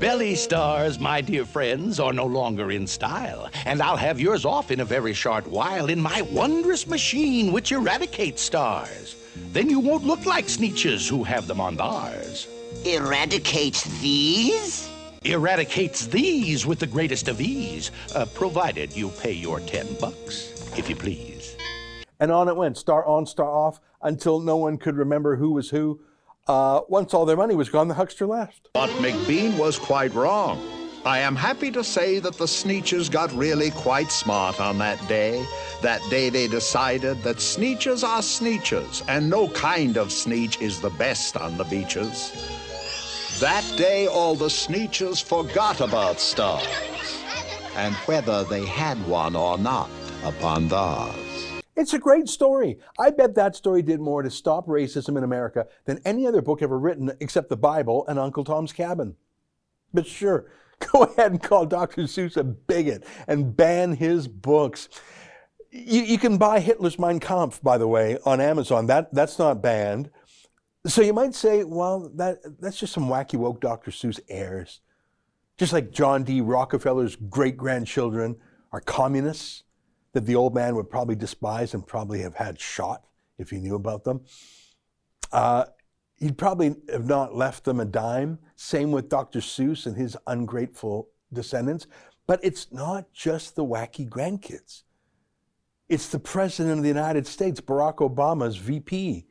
Belly 0.00 0.34
stars, 0.34 0.98
my 0.98 1.20
dear 1.20 1.44
friends, 1.44 1.98
are 1.98 2.12
no 2.12 2.24
longer 2.24 2.70
in 2.70 2.86
style, 2.86 3.50
and 3.66 3.82
I'll 3.82 3.96
have 3.96 4.20
yours 4.20 4.44
off 4.44 4.70
in 4.70 4.80
a 4.80 4.84
very 4.84 5.12
short 5.12 5.46
while 5.46 5.88
in 5.88 6.00
my 6.00 6.22
wondrous 6.22 6.86
machine 6.86 7.52
which 7.52 7.72
eradicates 7.72 8.42
stars. 8.42 9.16
Then 9.52 9.68
you 9.68 9.80
won't 9.80 10.04
look 10.04 10.24
like 10.24 10.46
sneetches 10.46 11.08
who 11.08 11.24
have 11.24 11.46
them 11.46 11.60
on 11.60 11.76
theirs. 11.76 12.46
Eradicates 12.94 13.84
these? 14.00 14.88
Eradicates 15.22 16.06
these 16.06 16.64
with 16.64 16.78
the 16.78 16.86
greatest 16.86 17.28
of 17.28 17.38
ease, 17.38 17.90
uh, 18.14 18.24
provided 18.32 18.96
you 18.96 19.10
pay 19.10 19.32
your 19.32 19.60
ten 19.60 19.86
bucks, 20.00 20.72
if 20.78 20.88
you 20.88 20.96
please. 20.96 21.54
And 22.18 22.32
on 22.32 22.48
it 22.48 22.56
went, 22.56 22.78
star 22.78 23.04
on, 23.04 23.26
star 23.26 23.50
off, 23.50 23.78
until 24.00 24.40
no 24.40 24.56
one 24.56 24.78
could 24.78 24.96
remember 24.96 25.36
who 25.36 25.50
was 25.50 25.68
who. 25.68 26.00
Uh, 26.46 26.80
once 26.88 27.12
all 27.12 27.26
their 27.26 27.36
money 27.36 27.54
was 27.54 27.68
gone, 27.68 27.88
the 27.88 27.94
huckster 27.94 28.26
left. 28.26 28.70
But 28.72 28.88
McBean 29.02 29.58
was 29.58 29.78
quite 29.78 30.14
wrong. 30.14 30.58
I 31.04 31.18
am 31.18 31.36
happy 31.36 31.70
to 31.72 31.84
say 31.84 32.20
that 32.20 32.38
the 32.38 32.46
Sneetches 32.46 33.10
got 33.10 33.30
really 33.34 33.70
quite 33.70 34.10
smart 34.10 34.60
on 34.60 34.78
that 34.78 35.06
day. 35.08 35.44
That 35.82 36.00
day 36.08 36.30
they 36.30 36.48
decided 36.48 37.22
that 37.22 37.36
Sneetches 37.36 38.02
are 38.02 38.22
Sneetches, 38.22 39.04
and 39.08 39.28
no 39.28 39.48
kind 39.48 39.98
of 39.98 40.08
Sneetch 40.08 40.62
is 40.62 40.80
the 40.80 40.90
best 40.90 41.36
on 41.36 41.58
the 41.58 41.64
beaches. 41.64 42.32
That 43.40 43.64
day 43.76 44.08
all 44.08 44.34
the 44.34 44.46
Sneetches 44.46 45.22
forgot 45.22 45.80
about 45.80 46.18
stars, 46.18 46.66
and 47.76 47.94
whether 48.06 48.42
they 48.42 48.66
had 48.66 48.98
one 49.06 49.36
or 49.36 49.56
not 49.56 49.88
upon 50.24 50.66
theirs. 50.66 51.62
It's 51.76 51.94
a 51.94 52.00
great 52.00 52.28
story. 52.28 52.78
I 52.98 53.10
bet 53.10 53.36
that 53.36 53.54
story 53.54 53.82
did 53.82 54.00
more 54.00 54.24
to 54.24 54.30
stop 54.30 54.66
racism 54.66 55.16
in 55.16 55.22
America 55.22 55.68
than 55.84 56.00
any 56.04 56.26
other 56.26 56.42
book 56.42 56.62
ever 56.62 56.76
written 56.80 57.12
except 57.20 57.48
the 57.48 57.56
Bible 57.56 58.04
and 58.08 58.18
Uncle 58.18 58.42
Tom's 58.42 58.72
Cabin. 58.72 59.14
But 59.94 60.08
sure, 60.08 60.46
go 60.92 61.04
ahead 61.04 61.30
and 61.30 61.40
call 61.40 61.64
Dr. 61.64 62.02
Seuss 62.02 62.36
a 62.36 62.42
bigot 62.42 63.04
and 63.28 63.56
ban 63.56 63.94
his 63.94 64.26
books. 64.26 64.88
You, 65.70 66.02
you 66.02 66.18
can 66.18 66.38
buy 66.38 66.58
Hitler's 66.58 66.98
Mein 66.98 67.20
Kampf, 67.20 67.62
by 67.62 67.78
the 67.78 67.86
way, 67.86 68.18
on 68.24 68.40
Amazon. 68.40 68.86
That, 68.86 69.14
that's 69.14 69.38
not 69.38 69.62
banned. 69.62 70.10
So 70.86 71.02
you 71.02 71.12
might 71.12 71.34
say, 71.34 71.64
well, 71.64 72.10
that, 72.14 72.38
that's 72.60 72.78
just 72.78 72.92
some 72.92 73.08
wacky 73.08 73.38
woke 73.38 73.60
Dr. 73.60 73.90
Seuss 73.90 74.20
heirs. 74.28 74.80
Just 75.58 75.72
like 75.72 75.90
John 75.90 76.22
D. 76.22 76.40
Rockefeller's 76.40 77.16
great 77.16 77.56
grandchildren 77.56 78.36
are 78.72 78.80
communists 78.80 79.64
that 80.12 80.24
the 80.24 80.36
old 80.36 80.54
man 80.54 80.76
would 80.76 80.88
probably 80.88 81.16
despise 81.16 81.74
and 81.74 81.86
probably 81.86 82.20
have 82.20 82.36
had 82.36 82.60
shot 82.60 83.04
if 83.38 83.50
he 83.50 83.58
knew 83.58 83.74
about 83.74 84.04
them. 84.04 84.20
Uh, 85.32 85.64
he'd 86.16 86.38
probably 86.38 86.76
have 86.90 87.06
not 87.06 87.34
left 87.34 87.64
them 87.64 87.80
a 87.80 87.84
dime. 87.84 88.38
Same 88.56 88.92
with 88.92 89.08
Dr. 89.08 89.40
Seuss 89.40 89.86
and 89.86 89.96
his 89.96 90.16
ungrateful 90.26 91.08
descendants. 91.32 91.86
But 92.26 92.40
it's 92.42 92.72
not 92.72 93.12
just 93.12 93.56
the 93.56 93.64
wacky 93.64 94.08
grandkids. 94.08 94.82
It's 95.88 96.08
the 96.08 96.18
President 96.18 96.78
of 96.78 96.82
the 96.82 96.88
United 96.88 97.26
States, 97.26 97.60
Barack 97.60 97.96
Obama's 97.96 98.56
VP. 98.56 99.26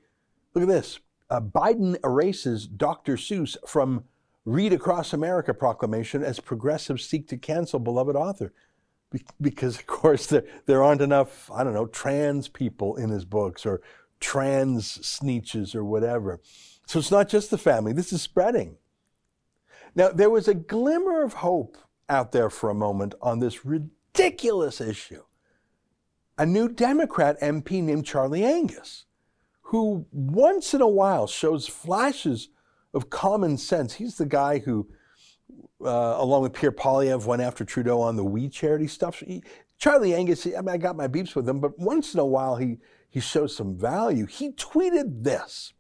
Look 0.54 0.64
at 0.64 0.68
this. 0.68 1.00
Uh, 1.30 1.42
Biden 1.42 1.98
erases 2.04 2.68
Dr. 2.68 3.18
Seuss 3.18 3.58
from 3.68 4.06
Read 4.46 4.72
Across 4.72 5.12
America 5.12 5.54
proclamation 5.54 6.24
as 6.24 6.40
progressives 6.40 7.06
seek 7.06 7.28
to 7.28 7.38
cancel 7.38 7.80
beloved 7.80 8.16
author. 8.16 8.54
Be- 9.12 9.26
because, 9.42 9.78
of 9.78 9.88
course, 9.88 10.28
there, 10.28 10.46
there 10.66 10.84
aren't 10.84 11.02
enough, 11.02 11.52
I 11.52 11.64
don't 11.64 11.74
know, 11.74 11.88
trans 11.88 12.48
people 12.48 12.96
in 12.96 13.10
his 13.10 13.26
books 13.26 13.66
or 13.66 13.82
trans 14.20 15.00
sneetches 15.00 15.76
or 15.76 15.84
whatever. 15.84 16.40
So 16.88 17.00
it's 17.00 17.12
not 17.12 17.28
just 17.28 17.52
the 17.52 17.58
family, 17.58 17.92
this 17.92 18.14
is 18.14 18.22
spreading. 18.22 18.78
Now, 19.96 20.10
there 20.10 20.30
was 20.30 20.48
a 20.48 20.54
glimmer 20.54 21.24
of 21.24 21.34
hope 21.34 21.78
out 22.08 22.32
there 22.32 22.50
for 22.50 22.70
a 22.70 22.76
moment 22.76 23.16
on 23.22 23.40
this 23.40 23.66
ridiculous 23.66 24.80
issue. 24.80 25.24
A 26.38 26.46
new 26.46 26.70
Democrat 26.70 27.40
MP 27.42 27.84
named 27.84 28.06
Charlie 28.06 28.46
Angus, 28.46 29.06
who 29.68 30.06
once 30.14 30.74
in 30.74 30.80
a 30.80 30.88
while 30.88 31.28
shows 31.28 31.68
flashes 31.68 32.48
of 32.94 33.10
common 33.10 33.58
sense. 33.58 33.96
He's 33.96 34.18
the 34.18 34.26
guy 34.26 34.60
who, 34.60 34.88
uh, 35.84 36.16
along 36.18 36.44
with 36.44 36.54
Pierre 36.54 36.72
Poilievre, 36.72 37.26
went 37.26 37.42
after 37.42 37.66
Trudeau 37.66 38.00
on 38.00 38.16
the 38.16 38.24
We 38.24 38.48
Charity 38.48 38.88
stuff. 38.88 39.20
He, 39.20 39.44
Charlie 39.78 40.16
Angus, 40.16 40.48
I, 40.48 40.62
mean, 40.62 40.70
I 40.70 40.78
got 40.78 40.96
my 40.96 41.10
beeps 41.10 41.36
with 41.36 41.50
him, 41.50 41.60
but 41.60 41.78
once 41.78 42.14
in 42.14 42.22
a 42.22 42.26
while 42.26 42.56
he, 42.56 42.78
he 43.10 43.20
shows 43.20 43.54
some 43.58 43.78
value. 43.78 44.26
He 44.26 44.52
tweeted 44.52 45.24
this. 45.24 45.74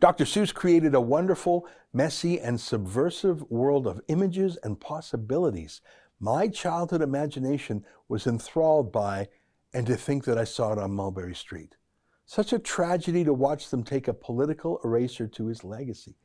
Dr. 0.00 0.24
Seuss 0.24 0.52
created 0.52 0.96
a 0.96 1.00
wonderful, 1.00 1.68
messy, 1.92 2.40
and 2.40 2.60
subversive 2.60 3.48
world 3.52 3.86
of 3.86 4.00
images 4.08 4.58
and 4.64 4.80
possibilities. 4.80 5.80
My 6.18 6.48
childhood 6.48 7.02
imagination 7.02 7.84
was 8.08 8.26
enthralled 8.26 8.90
by, 8.90 9.28
and 9.72 9.86
to 9.86 9.94
think 9.94 10.24
that 10.24 10.38
I 10.38 10.44
saw 10.44 10.72
it 10.72 10.78
on 10.80 10.90
Mulberry 10.90 11.36
Street. 11.36 11.76
Such 12.24 12.52
a 12.52 12.58
tragedy 12.58 13.24
to 13.24 13.34
watch 13.34 13.70
them 13.70 13.82
take 13.82 14.08
a 14.08 14.14
political 14.14 14.80
eraser 14.84 15.26
to 15.28 15.46
his 15.46 15.64
legacy. 15.64 16.16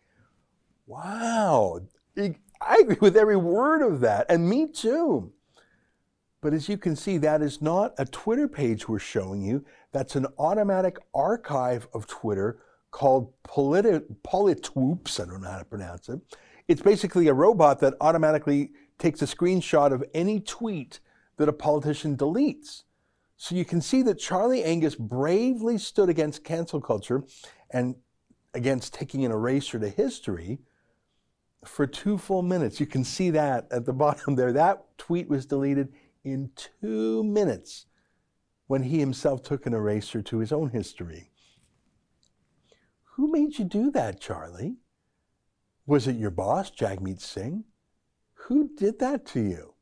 Wow. 0.86 1.82
I 2.18 2.78
agree 2.82 2.98
with 3.00 3.18
every 3.18 3.36
word 3.36 3.82
of 3.82 4.00
that, 4.02 4.26
and 4.30 4.50
me 4.50 4.68
too. 4.68 5.34
But 6.42 6.54
as 6.54 6.70
you 6.70 6.78
can 6.78 6.96
see, 6.96 7.18
that 7.18 7.42
is 7.42 7.62
not 7.62 7.94
a 7.98 8.06
Twitter 8.06 8.48
page 8.48 8.88
we're 8.88 9.00
showing 9.00 9.42
you. 9.42 9.66
That's 9.92 10.16
an 10.16 10.28
automatic 10.38 10.98
archive 11.14 11.88
of 11.94 12.08
Twitter 12.08 12.60
called 12.92 13.34
Politi- 13.44 14.06
Politwoops. 14.24 15.20
I 15.20 15.26
don't 15.26 15.42
know 15.42 15.50
how 15.50 15.60
to 15.60 15.66
pronounce 15.66 16.10
it. 16.10 16.20
It's 16.68 16.82
basically 16.82 17.28
a 17.28 17.34
robot 17.34 17.80
that 17.80 17.96
automatically 18.02 18.72
takes 18.98 19.22
a 19.22 19.26
screenshot 19.26 19.92
of 19.92 20.04
any 20.14 20.40
tweet 20.40 21.00
that 21.38 21.50
a 21.50 21.54
politician 21.54 22.18
deletes. 22.18 22.84
So 23.38 23.56
you 23.56 23.66
can 23.66 23.82
see 23.82 24.02
that 24.02 24.18
Charlie 24.18 24.64
Angus 24.64 24.96
bravely 24.96 25.78
stood 25.78 26.10
against 26.10 26.44
cancel 26.44 26.82
culture 26.82 27.24
and 27.70 27.96
against 28.54 28.96
taking 28.96 29.24
an 29.24 29.32
eraser 29.32 29.80
to 29.80 29.90
history 29.90 30.60
for 31.64 31.86
two 31.86 32.18
full 32.18 32.42
minutes. 32.42 32.80
You 32.80 32.88
can 32.88 33.04
see 33.04 33.30
that 33.30 33.68
at 33.72 33.86
the 33.86 33.94
bottom 34.06 34.36
there. 34.36 34.52
That 34.52 34.84
tweet 34.98 35.30
was 35.30 35.46
deleted 35.46 35.94
in 36.24 36.50
two 36.82 37.24
minutes 37.24 37.86
when 38.66 38.84
he 38.84 39.00
himself 39.00 39.44
took 39.44 39.66
an 39.66 39.74
eraser 39.74 40.22
to 40.24 40.40
his 40.40 40.52
own 40.52 40.72
history. 40.72 41.30
Who 43.16 43.32
made 43.32 43.58
you 43.58 43.66
do 43.66 43.92
that, 43.92 44.20
Charlie? 44.20 44.78
Was 45.86 46.08
it 46.08 46.18
your 46.18 46.32
boss, 46.32 46.70
Jagmeet 46.70 47.22
Singh? 47.22 47.64
Who 48.34 48.70
did 48.76 49.00
that 49.00 49.26
to 49.28 49.40
you? 49.40 49.74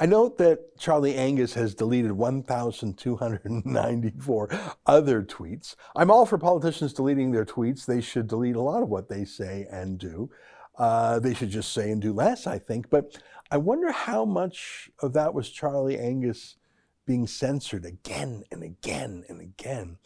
I 0.00 0.06
note 0.06 0.38
that 0.38 0.78
Charlie 0.78 1.16
Angus 1.16 1.54
has 1.54 1.74
deleted 1.74 2.12
1,294 2.12 4.50
other 4.86 5.24
tweets. 5.24 5.74
I'm 5.96 6.10
all 6.10 6.24
for 6.24 6.38
politicians 6.38 6.92
deleting 6.92 7.32
their 7.32 7.44
tweets. 7.44 7.84
They 7.84 8.00
should 8.00 8.28
delete 8.28 8.54
a 8.56 8.62
lot 8.62 8.82
of 8.82 8.88
what 8.88 9.08
they 9.08 9.24
say 9.24 9.66
and 9.70 9.98
do. 9.98 10.30
Uh, 10.78 11.18
they 11.18 11.34
should 11.34 11.50
just 11.50 11.72
say 11.72 11.90
and 11.90 12.00
do 12.00 12.12
less, 12.12 12.46
I 12.46 12.58
think. 12.58 12.88
But 12.90 13.18
I 13.50 13.56
wonder 13.56 13.90
how 13.90 14.24
much 14.24 14.88
of 15.00 15.14
that 15.14 15.34
was 15.34 15.50
Charlie 15.50 15.98
Angus 15.98 16.56
being 17.04 17.26
censored 17.26 17.84
again 17.84 18.44
and 18.52 18.62
again 18.62 19.24
and 19.28 19.40
again. 19.40 19.98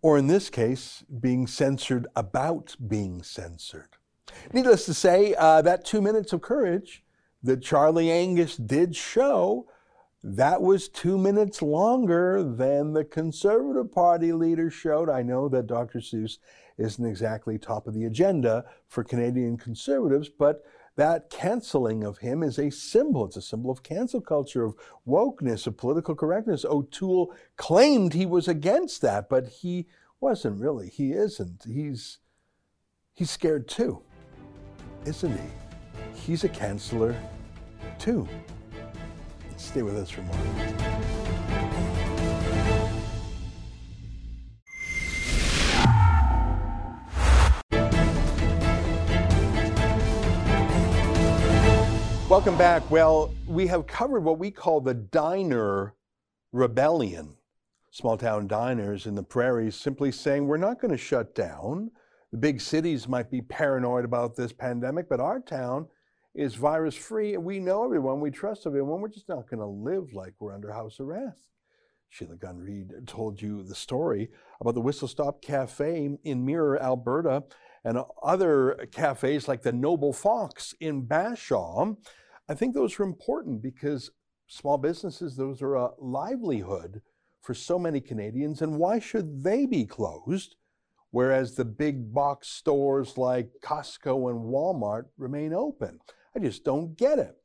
Or 0.00 0.16
in 0.16 0.28
this 0.28 0.48
case, 0.48 1.04
being 1.20 1.46
censored 1.46 2.06
about 2.16 2.76
being 2.86 3.22
censored. 3.22 3.98
Needless 4.52 4.86
to 4.86 4.94
say, 4.94 5.34
uh, 5.34 5.60
that 5.62 5.84
two 5.84 6.00
minutes 6.00 6.32
of 6.32 6.40
courage 6.40 7.02
that 7.42 7.62
Charlie 7.62 8.10
Angus 8.10 8.56
did 8.56 8.96
show, 8.96 9.66
that 10.22 10.60
was 10.60 10.88
two 10.88 11.16
minutes 11.16 11.62
longer 11.62 12.42
than 12.42 12.92
the 12.92 13.04
Conservative 13.04 13.92
Party 13.92 14.32
leader 14.32 14.70
showed. 14.70 15.08
I 15.08 15.22
know 15.22 15.48
that 15.48 15.66
Dr. 15.66 16.00
Seuss 16.00 16.38
isn't 16.76 17.04
exactly 17.04 17.58
top 17.58 17.86
of 17.86 17.94
the 17.94 18.04
agenda 18.04 18.64
for 18.88 19.04
Canadian 19.04 19.56
conservatives, 19.56 20.28
but 20.28 20.64
that 20.96 21.30
canceling 21.30 22.02
of 22.02 22.18
him 22.18 22.42
is 22.42 22.58
a 22.58 22.70
symbol. 22.70 23.24
It's 23.24 23.36
a 23.36 23.42
symbol 23.42 23.70
of 23.70 23.84
cancel 23.84 24.20
culture, 24.20 24.64
of 24.64 24.74
wokeness, 25.06 25.68
of 25.68 25.76
political 25.76 26.16
correctness. 26.16 26.64
O'Toole 26.64 27.32
claimed 27.56 28.14
he 28.14 28.26
was 28.26 28.48
against 28.48 29.00
that, 29.02 29.28
but 29.28 29.46
he 29.46 29.86
wasn't 30.20 30.60
really. 30.60 30.88
He 30.88 31.12
isn't. 31.12 31.62
He's 31.64 32.18
he's 33.14 33.30
scared 33.30 33.68
too, 33.68 34.02
isn't 35.04 35.32
he? 35.32 35.67
He's 36.14 36.44
a 36.44 36.48
canceller 36.48 37.16
too. 37.98 38.28
Stay 39.56 39.82
with 39.82 39.96
us 39.96 40.10
for 40.10 40.22
more. 40.22 40.36
Welcome 52.28 52.58
back. 52.58 52.88
Well, 52.90 53.34
we 53.46 53.66
have 53.68 53.86
covered 53.86 54.22
what 54.22 54.38
we 54.38 54.50
call 54.50 54.80
the 54.80 54.92
diner 54.94 55.94
rebellion. 56.52 57.34
Small 57.90 58.18
town 58.18 58.46
diners 58.46 59.06
in 59.06 59.14
the 59.14 59.22
prairies 59.22 59.74
simply 59.74 60.12
saying, 60.12 60.46
we're 60.46 60.58
not 60.58 60.78
going 60.78 60.90
to 60.90 60.98
shut 60.98 61.34
down. 61.34 61.90
The 62.32 62.38
big 62.38 62.60
cities 62.60 63.08
might 63.08 63.30
be 63.30 63.40
paranoid 63.40 64.04
about 64.04 64.36
this 64.36 64.52
pandemic, 64.52 65.08
but 65.08 65.20
our 65.20 65.40
town 65.40 65.86
is 66.34 66.54
virus 66.54 66.94
free. 66.94 67.36
We 67.36 67.58
know 67.58 67.84
everyone, 67.84 68.20
we 68.20 68.30
trust 68.30 68.66
everyone. 68.66 69.00
We're 69.00 69.08
just 69.08 69.28
not 69.28 69.48
going 69.48 69.60
to 69.60 69.66
live 69.66 70.12
like 70.12 70.34
we're 70.38 70.54
under 70.54 70.72
house 70.72 71.00
arrest. 71.00 71.48
Sheila 72.10 72.36
Gunn 72.36 72.58
Reid 72.58 72.92
told 73.06 73.40
you 73.40 73.62
the 73.62 73.74
story 73.74 74.30
about 74.60 74.74
the 74.74 74.80
Whistle 74.80 75.08
Stop 75.08 75.42
Cafe 75.42 76.18
in 76.22 76.44
Mirror, 76.44 76.82
Alberta, 76.82 77.44
and 77.84 77.98
other 78.22 78.88
cafes 78.92 79.48
like 79.48 79.62
the 79.62 79.72
Noble 79.72 80.12
Fox 80.12 80.74
in 80.80 81.06
Bashaw. 81.06 81.96
I 82.48 82.54
think 82.54 82.74
those 82.74 82.98
are 82.98 83.04
important 83.04 83.62
because 83.62 84.10
small 84.46 84.78
businesses, 84.78 85.36
those 85.36 85.62
are 85.62 85.74
a 85.74 85.90
livelihood 85.98 87.02
for 87.40 87.54
so 87.54 87.78
many 87.78 88.00
Canadians. 88.00 88.62
And 88.62 88.78
why 88.78 88.98
should 88.98 89.42
they 89.42 89.66
be 89.66 89.84
closed? 89.84 90.56
Whereas 91.10 91.54
the 91.54 91.64
big 91.64 92.12
box 92.12 92.48
stores 92.48 93.16
like 93.16 93.50
Costco 93.62 94.30
and 94.30 94.44
Walmart 94.44 95.06
remain 95.16 95.54
open. 95.54 96.00
I 96.36 96.40
just 96.40 96.64
don't 96.64 96.96
get 96.96 97.18
it. 97.18 97.36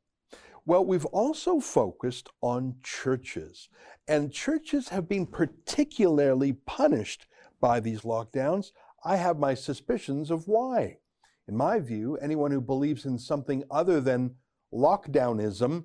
Well, 0.66 0.84
we've 0.84 1.04
also 1.06 1.60
focused 1.60 2.30
on 2.40 2.76
churches, 2.82 3.68
and 4.08 4.32
churches 4.32 4.88
have 4.88 5.08
been 5.08 5.26
particularly 5.26 6.54
punished 6.54 7.26
by 7.60 7.80
these 7.80 8.00
lockdowns. 8.00 8.72
I 9.04 9.16
have 9.16 9.38
my 9.38 9.54
suspicions 9.54 10.30
of 10.30 10.48
why. 10.48 10.98
In 11.46 11.56
my 11.56 11.80
view, 11.80 12.16
anyone 12.16 12.50
who 12.50 12.62
believes 12.62 13.04
in 13.04 13.18
something 13.18 13.64
other 13.70 14.00
than 14.00 14.36
lockdownism, 14.72 15.84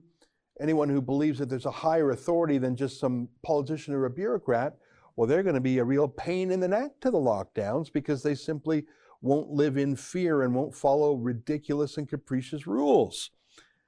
anyone 0.62 0.88
who 0.88 1.01
believes 1.01 1.39
that 1.39 1.50
there's 1.50 1.65
a 1.65 1.71
higher 1.71 2.12
authority 2.12 2.57
than 2.57 2.77
just 2.77 3.00
some 3.00 3.27
politician 3.43 3.93
or 3.93 4.05
a 4.05 4.09
bureaucrat, 4.09 4.77
well, 5.19 5.27
they're 5.27 5.43
going 5.43 5.53
to 5.53 5.59
be 5.59 5.79
a 5.79 5.83
real 5.83 6.07
pain 6.07 6.49
in 6.49 6.61
the 6.61 6.67
neck 6.69 6.91
to 7.01 7.11
the 7.11 7.17
lockdowns 7.17 7.91
because 7.91 8.23
they 8.23 8.33
simply 8.33 8.85
won't 9.19 9.49
live 9.49 9.75
in 9.75 9.97
fear 9.97 10.43
and 10.43 10.55
won't 10.55 10.73
follow 10.73 11.15
ridiculous 11.15 11.97
and 11.97 12.07
capricious 12.07 12.65
rules. 12.65 13.29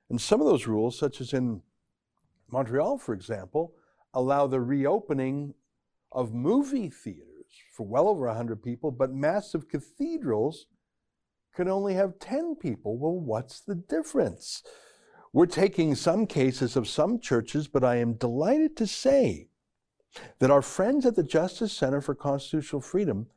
And 0.09 0.19
some 0.19 0.41
of 0.41 0.47
those 0.47 0.67
rules, 0.67 1.00
such 1.00 1.21
as 1.21 1.31
in 1.31 1.61
Montreal, 2.51 2.97
for 2.97 3.13
example, 3.13 3.73
allow 4.13 4.45
the 4.45 4.59
reopening 4.59 5.53
of 6.11 6.33
movie 6.33 6.89
theaters 6.89 7.61
for 7.71 7.88
well 7.88 8.09
over 8.09 8.27
100 8.27 8.61
people, 8.61 8.91
but 8.91 9.13
massive 9.13 9.69
cathedrals 9.69 10.65
can 11.55 11.69
only 11.69 11.93
have 11.93 12.19
10 12.19 12.57
people. 12.57 12.97
Well, 12.97 13.17
what's 13.17 13.61
the 13.61 13.75
difference? 13.75 14.63
We're 15.31 15.45
taking 15.45 15.95
some 15.95 16.27
cases 16.27 16.75
of 16.75 16.89
some 16.89 17.21
churches, 17.21 17.69
but 17.69 17.85
I 17.85 17.95
am 18.00 18.15
delighted 18.15 18.75
to 18.75 18.85
say 18.85 19.47
that 20.39 20.51
our 20.51 20.61
friends 20.61 21.05
at 21.05 21.15
the 21.15 21.23
Justice 21.23 21.73
Center 21.73 22.01
for 22.01 22.15
Constitutional 22.15 22.81
Freedom 22.81 23.27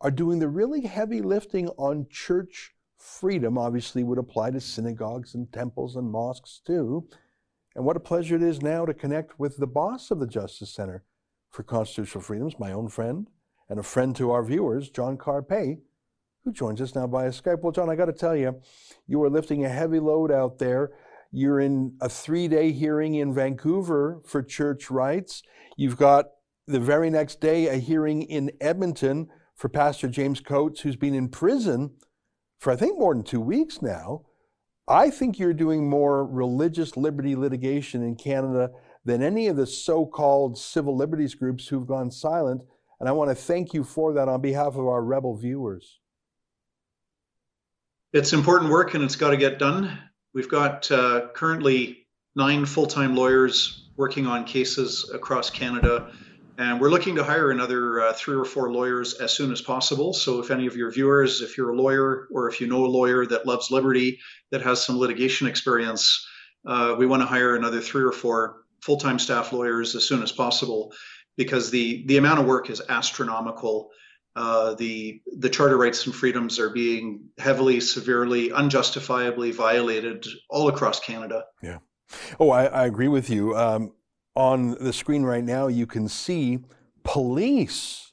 are 0.00 0.10
doing 0.10 0.38
the 0.38 0.48
really 0.48 0.82
heavy 0.82 1.20
lifting 1.20 1.68
on 1.70 2.06
church 2.10 2.74
freedom, 2.98 3.58
obviously, 3.58 4.02
would 4.02 4.18
apply 4.18 4.50
to 4.50 4.60
synagogues 4.60 5.34
and 5.34 5.52
temples 5.52 5.96
and 5.96 6.10
mosques 6.10 6.60
too. 6.64 7.06
And 7.74 7.84
what 7.84 7.96
a 7.96 8.00
pleasure 8.00 8.36
it 8.36 8.42
is 8.42 8.62
now 8.62 8.86
to 8.86 8.94
connect 8.94 9.38
with 9.38 9.56
the 9.56 9.66
boss 9.66 10.10
of 10.10 10.20
the 10.20 10.26
Justice 10.26 10.70
Center 10.70 11.04
for 11.50 11.62
Constitutional 11.62 12.22
Freedoms, 12.22 12.58
my 12.58 12.72
own 12.72 12.88
friend, 12.88 13.28
and 13.68 13.78
a 13.78 13.82
friend 13.82 14.14
to 14.16 14.30
our 14.30 14.42
viewers, 14.42 14.90
John 14.90 15.16
Carpay, 15.16 15.78
who 16.44 16.52
joins 16.52 16.80
us 16.80 16.94
now 16.94 17.06
via 17.06 17.30
Skype. 17.30 17.60
Well, 17.62 17.72
John, 17.72 17.90
I 17.90 17.96
got 17.96 18.06
to 18.06 18.12
tell 18.12 18.36
you, 18.36 18.60
you 19.06 19.22
are 19.22 19.30
lifting 19.30 19.64
a 19.64 19.68
heavy 19.68 19.98
load 19.98 20.30
out 20.30 20.58
there. 20.58 20.92
You're 21.36 21.58
in 21.58 21.96
a 22.00 22.08
three 22.08 22.46
day 22.46 22.70
hearing 22.70 23.16
in 23.16 23.34
Vancouver 23.34 24.20
for 24.24 24.40
church 24.40 24.88
rights. 24.88 25.42
You've 25.76 25.96
got 25.96 26.26
the 26.68 26.78
very 26.78 27.10
next 27.10 27.40
day 27.40 27.66
a 27.66 27.74
hearing 27.74 28.22
in 28.22 28.52
Edmonton 28.60 29.26
for 29.56 29.68
Pastor 29.68 30.06
James 30.06 30.38
Coates, 30.38 30.82
who's 30.82 30.94
been 30.94 31.12
in 31.12 31.28
prison 31.28 31.90
for 32.60 32.72
I 32.72 32.76
think 32.76 33.00
more 33.00 33.12
than 33.12 33.24
two 33.24 33.40
weeks 33.40 33.82
now. 33.82 34.22
I 34.86 35.10
think 35.10 35.40
you're 35.40 35.52
doing 35.52 35.90
more 35.90 36.24
religious 36.24 36.96
liberty 36.96 37.34
litigation 37.34 38.04
in 38.04 38.14
Canada 38.14 38.70
than 39.04 39.20
any 39.20 39.48
of 39.48 39.56
the 39.56 39.66
so 39.66 40.06
called 40.06 40.56
civil 40.56 40.96
liberties 40.96 41.34
groups 41.34 41.66
who've 41.66 41.86
gone 41.86 42.12
silent. 42.12 42.62
And 43.00 43.08
I 43.08 43.12
want 43.12 43.30
to 43.30 43.34
thank 43.34 43.74
you 43.74 43.82
for 43.82 44.12
that 44.12 44.28
on 44.28 44.40
behalf 44.40 44.76
of 44.76 44.86
our 44.86 45.02
rebel 45.02 45.36
viewers. 45.36 45.98
It's 48.12 48.32
important 48.32 48.70
work 48.70 48.94
and 48.94 49.02
it's 49.02 49.16
got 49.16 49.30
to 49.30 49.36
get 49.36 49.58
done. 49.58 49.98
We've 50.34 50.48
got 50.48 50.90
uh, 50.90 51.28
currently 51.32 52.08
nine 52.34 52.66
full 52.66 52.86
time 52.86 53.14
lawyers 53.14 53.88
working 53.96 54.26
on 54.26 54.44
cases 54.44 55.08
across 55.14 55.48
Canada, 55.48 56.10
and 56.58 56.80
we're 56.80 56.90
looking 56.90 57.14
to 57.14 57.22
hire 57.22 57.52
another 57.52 58.00
uh, 58.00 58.12
three 58.14 58.34
or 58.34 58.44
four 58.44 58.72
lawyers 58.72 59.14
as 59.14 59.32
soon 59.32 59.52
as 59.52 59.62
possible. 59.62 60.12
So, 60.12 60.40
if 60.40 60.50
any 60.50 60.66
of 60.66 60.74
your 60.74 60.90
viewers, 60.90 61.40
if 61.40 61.56
you're 61.56 61.70
a 61.70 61.76
lawyer 61.76 62.26
or 62.32 62.48
if 62.50 62.60
you 62.60 62.66
know 62.66 62.84
a 62.84 62.86
lawyer 62.86 63.24
that 63.26 63.46
loves 63.46 63.70
liberty, 63.70 64.18
that 64.50 64.60
has 64.62 64.84
some 64.84 64.98
litigation 64.98 65.46
experience, 65.46 66.26
uh, 66.66 66.96
we 66.98 67.06
want 67.06 67.22
to 67.22 67.26
hire 67.26 67.54
another 67.54 67.80
three 67.80 68.02
or 68.02 68.12
four 68.12 68.64
full 68.82 68.96
time 68.96 69.20
staff 69.20 69.52
lawyers 69.52 69.94
as 69.94 70.02
soon 70.02 70.20
as 70.20 70.32
possible 70.32 70.92
because 71.36 71.70
the, 71.70 72.04
the 72.06 72.16
amount 72.16 72.40
of 72.40 72.46
work 72.46 72.70
is 72.70 72.82
astronomical 72.88 73.90
uh, 74.36 74.74
the 74.74 75.20
the 75.36 75.48
charter 75.48 75.76
rights 75.76 76.06
and 76.06 76.14
freedoms 76.14 76.58
are 76.58 76.70
being 76.70 77.28
heavily, 77.38 77.80
severely, 77.80 78.50
unjustifiably 78.50 79.52
violated 79.52 80.26
all 80.50 80.68
across 80.68 81.00
Canada. 81.00 81.44
Yeah. 81.62 81.78
Oh, 82.40 82.50
I, 82.50 82.66
I 82.66 82.86
agree 82.86 83.08
with 83.08 83.30
you. 83.30 83.56
Um, 83.56 83.92
on 84.34 84.72
the 84.72 84.92
screen 84.92 85.22
right 85.22 85.44
now, 85.44 85.68
you 85.68 85.86
can 85.86 86.08
see 86.08 86.58
police 87.04 88.12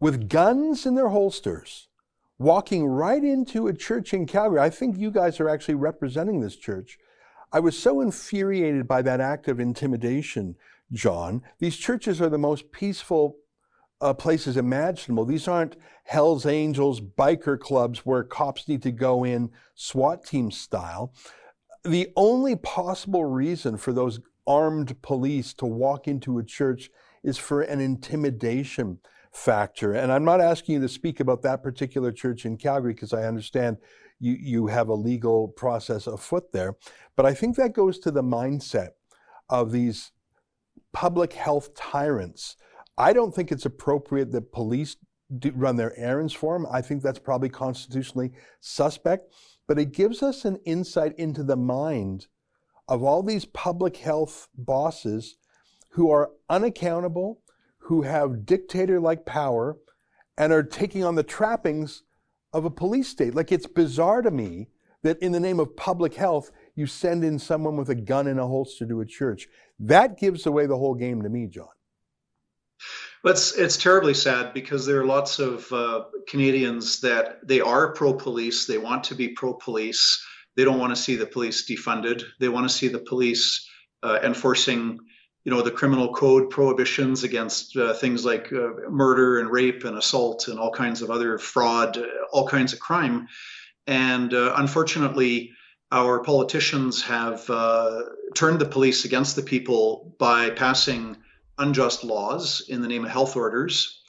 with 0.00 0.28
guns 0.28 0.86
in 0.86 0.94
their 0.94 1.08
holsters 1.08 1.88
walking 2.38 2.86
right 2.86 3.22
into 3.22 3.68
a 3.68 3.74
church 3.74 4.12
in 4.12 4.26
Calgary. 4.26 4.60
I 4.60 4.70
think 4.70 4.96
you 4.96 5.10
guys 5.10 5.38
are 5.40 5.48
actually 5.48 5.74
representing 5.74 6.40
this 6.40 6.56
church. 6.56 6.98
I 7.52 7.60
was 7.60 7.78
so 7.78 8.00
infuriated 8.00 8.88
by 8.88 9.02
that 9.02 9.20
act 9.20 9.46
of 9.46 9.60
intimidation, 9.60 10.56
John. 10.92 11.42
These 11.58 11.76
churches 11.76 12.20
are 12.20 12.28
the 12.28 12.38
most 12.38 12.72
peaceful 12.72 13.36
uh, 14.04 14.12
places 14.12 14.58
imaginable. 14.58 15.24
These 15.24 15.48
aren't 15.48 15.76
Hell's 16.04 16.44
Angels 16.44 17.00
biker 17.00 17.58
clubs 17.58 18.00
where 18.00 18.22
cops 18.22 18.68
need 18.68 18.82
to 18.82 18.92
go 18.92 19.24
in 19.24 19.50
SWAT 19.74 20.26
team 20.26 20.50
style. 20.50 21.14
The 21.84 22.12
only 22.14 22.54
possible 22.54 23.24
reason 23.24 23.78
for 23.78 23.94
those 23.94 24.20
armed 24.46 25.00
police 25.00 25.54
to 25.54 25.64
walk 25.64 26.06
into 26.06 26.38
a 26.38 26.44
church 26.44 26.90
is 27.22 27.38
for 27.38 27.62
an 27.62 27.80
intimidation 27.80 28.98
factor. 29.32 29.94
And 29.94 30.12
I'm 30.12 30.24
not 30.24 30.42
asking 30.42 30.74
you 30.74 30.80
to 30.82 30.88
speak 30.88 31.18
about 31.20 31.40
that 31.42 31.62
particular 31.62 32.12
church 32.12 32.44
in 32.44 32.58
Calgary 32.58 32.92
because 32.92 33.14
I 33.14 33.24
understand 33.24 33.78
you, 34.20 34.36
you 34.38 34.66
have 34.66 34.88
a 34.88 34.94
legal 34.94 35.48
process 35.48 36.06
afoot 36.06 36.52
there. 36.52 36.76
But 37.16 37.24
I 37.24 37.32
think 37.32 37.56
that 37.56 37.72
goes 37.72 37.98
to 38.00 38.10
the 38.10 38.22
mindset 38.22 38.90
of 39.48 39.72
these 39.72 40.12
public 40.92 41.32
health 41.32 41.74
tyrants 41.74 42.56
I 42.96 43.12
don't 43.12 43.34
think 43.34 43.50
it's 43.50 43.66
appropriate 43.66 44.32
that 44.32 44.52
police 44.52 44.96
run 45.54 45.76
their 45.76 45.98
errands 45.98 46.32
for 46.32 46.56
them. 46.56 46.66
I 46.70 46.80
think 46.80 47.02
that's 47.02 47.18
probably 47.18 47.48
constitutionally 47.48 48.32
suspect, 48.60 49.32
but 49.66 49.78
it 49.78 49.92
gives 49.92 50.22
us 50.22 50.44
an 50.44 50.58
insight 50.64 51.14
into 51.18 51.42
the 51.42 51.56
mind 51.56 52.26
of 52.88 53.02
all 53.02 53.22
these 53.22 53.46
public 53.46 53.96
health 53.96 54.48
bosses 54.56 55.36
who 55.90 56.10
are 56.10 56.32
unaccountable, 56.48 57.40
who 57.78 58.02
have 58.02 58.46
dictator 58.46 59.00
like 59.00 59.24
power, 59.24 59.76
and 60.36 60.52
are 60.52 60.62
taking 60.62 61.04
on 61.04 61.14
the 61.14 61.22
trappings 61.22 62.02
of 62.52 62.64
a 62.64 62.70
police 62.70 63.08
state. 63.08 63.34
Like 63.34 63.52
it's 63.52 63.66
bizarre 63.66 64.22
to 64.22 64.30
me 64.30 64.68
that 65.02 65.18
in 65.18 65.32
the 65.32 65.40
name 65.40 65.60
of 65.60 65.76
public 65.76 66.14
health, 66.14 66.50
you 66.74 66.86
send 66.86 67.24
in 67.24 67.38
someone 67.38 67.76
with 67.76 67.90
a 67.90 67.94
gun 67.94 68.26
in 68.26 68.38
a 68.38 68.46
holster 68.46 68.86
to 68.86 69.00
a 69.00 69.06
church. 69.06 69.48
That 69.78 70.18
gives 70.18 70.46
away 70.46 70.66
the 70.66 70.78
whole 70.78 70.94
game 70.94 71.22
to 71.22 71.28
me, 71.28 71.46
John. 71.46 71.68
It's, 73.24 73.56
it's 73.56 73.78
terribly 73.78 74.12
sad 74.12 74.52
because 74.52 74.84
there 74.84 75.00
are 75.00 75.06
lots 75.06 75.38
of 75.38 75.72
uh, 75.72 76.04
Canadians 76.28 77.00
that 77.00 77.46
they 77.46 77.60
are 77.60 77.92
pro 77.92 78.12
police. 78.12 78.66
They 78.66 78.78
want 78.78 79.04
to 79.04 79.14
be 79.14 79.28
pro 79.28 79.54
police. 79.54 80.22
They 80.56 80.64
don't 80.64 80.78
want 80.78 80.94
to 80.94 81.02
see 81.02 81.16
the 81.16 81.26
police 81.26 81.68
defunded. 81.68 82.22
They 82.38 82.48
want 82.48 82.68
to 82.68 82.74
see 82.74 82.88
the 82.88 82.98
police 82.98 83.66
uh, 84.02 84.18
enforcing, 84.22 84.98
you 85.44 85.52
know, 85.52 85.62
the 85.62 85.70
criminal 85.70 86.12
code 86.12 86.50
prohibitions 86.50 87.24
against 87.24 87.76
uh, 87.76 87.94
things 87.94 88.26
like 88.26 88.52
uh, 88.52 88.90
murder 88.90 89.40
and 89.40 89.50
rape 89.50 89.84
and 89.84 89.96
assault 89.96 90.48
and 90.48 90.58
all 90.58 90.70
kinds 90.70 91.00
of 91.00 91.10
other 91.10 91.38
fraud, 91.38 91.98
all 92.30 92.46
kinds 92.46 92.74
of 92.74 92.80
crime. 92.80 93.26
And 93.86 94.34
uh, 94.34 94.52
unfortunately, 94.56 95.52
our 95.90 96.22
politicians 96.22 97.02
have 97.02 97.48
uh, 97.48 98.02
turned 98.34 98.58
the 98.58 98.66
police 98.66 99.04
against 99.04 99.36
the 99.36 99.42
people 99.42 100.14
by 100.18 100.50
passing 100.50 101.16
unjust 101.58 102.04
laws 102.04 102.64
in 102.68 102.82
the 102.82 102.88
name 102.88 103.04
of 103.04 103.10
health 103.10 103.36
orders. 103.36 104.00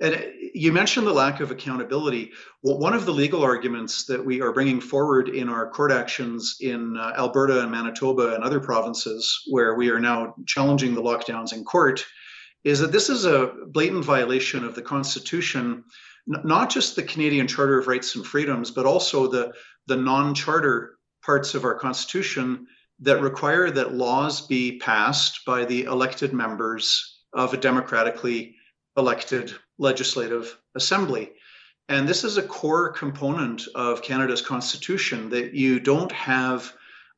And 0.00 0.32
you 0.52 0.72
mentioned 0.72 1.06
the 1.06 1.12
lack 1.12 1.40
of 1.40 1.52
accountability. 1.52 2.32
Well, 2.62 2.78
one 2.78 2.92
of 2.92 3.06
the 3.06 3.12
legal 3.12 3.44
arguments 3.44 4.06
that 4.06 4.24
we 4.24 4.40
are 4.40 4.52
bringing 4.52 4.80
forward 4.80 5.28
in 5.28 5.48
our 5.48 5.70
court 5.70 5.92
actions 5.92 6.56
in 6.60 6.96
uh, 6.96 7.12
Alberta 7.16 7.60
and 7.60 7.70
Manitoba 7.70 8.34
and 8.34 8.42
other 8.42 8.58
provinces, 8.58 9.42
where 9.48 9.76
we 9.76 9.90
are 9.90 10.00
now 10.00 10.34
challenging 10.46 10.94
the 10.94 11.02
lockdowns 11.02 11.52
in 11.52 11.64
court, 11.64 12.04
is 12.64 12.80
that 12.80 12.90
this 12.90 13.10
is 13.10 13.24
a 13.24 13.52
blatant 13.68 14.04
violation 14.04 14.64
of 14.64 14.74
the 14.74 14.82
Constitution, 14.82 15.84
n- 16.32 16.42
not 16.44 16.68
just 16.68 16.96
the 16.96 17.02
Canadian 17.04 17.46
Charter 17.46 17.78
of 17.78 17.86
Rights 17.86 18.16
and 18.16 18.26
Freedoms, 18.26 18.72
but 18.72 18.86
also 18.86 19.28
the, 19.28 19.52
the 19.86 19.96
non 19.96 20.34
charter 20.34 20.98
parts 21.24 21.54
of 21.54 21.64
our 21.64 21.74
Constitution 21.74 22.66
that 23.02 23.20
require 23.20 23.70
that 23.70 23.94
laws 23.94 24.46
be 24.46 24.78
passed 24.78 25.44
by 25.44 25.64
the 25.64 25.84
elected 25.84 26.32
members 26.32 27.18
of 27.32 27.52
a 27.52 27.56
democratically 27.56 28.54
elected 28.96 29.52
legislative 29.78 30.56
assembly. 30.76 31.32
And 31.88 32.08
this 32.08 32.22
is 32.22 32.36
a 32.36 32.42
core 32.42 32.92
component 32.92 33.66
of 33.74 34.02
Canada's 34.02 34.40
constitution 34.40 35.28
that 35.30 35.52
you 35.52 35.80
don't 35.80 36.12
have 36.12 36.72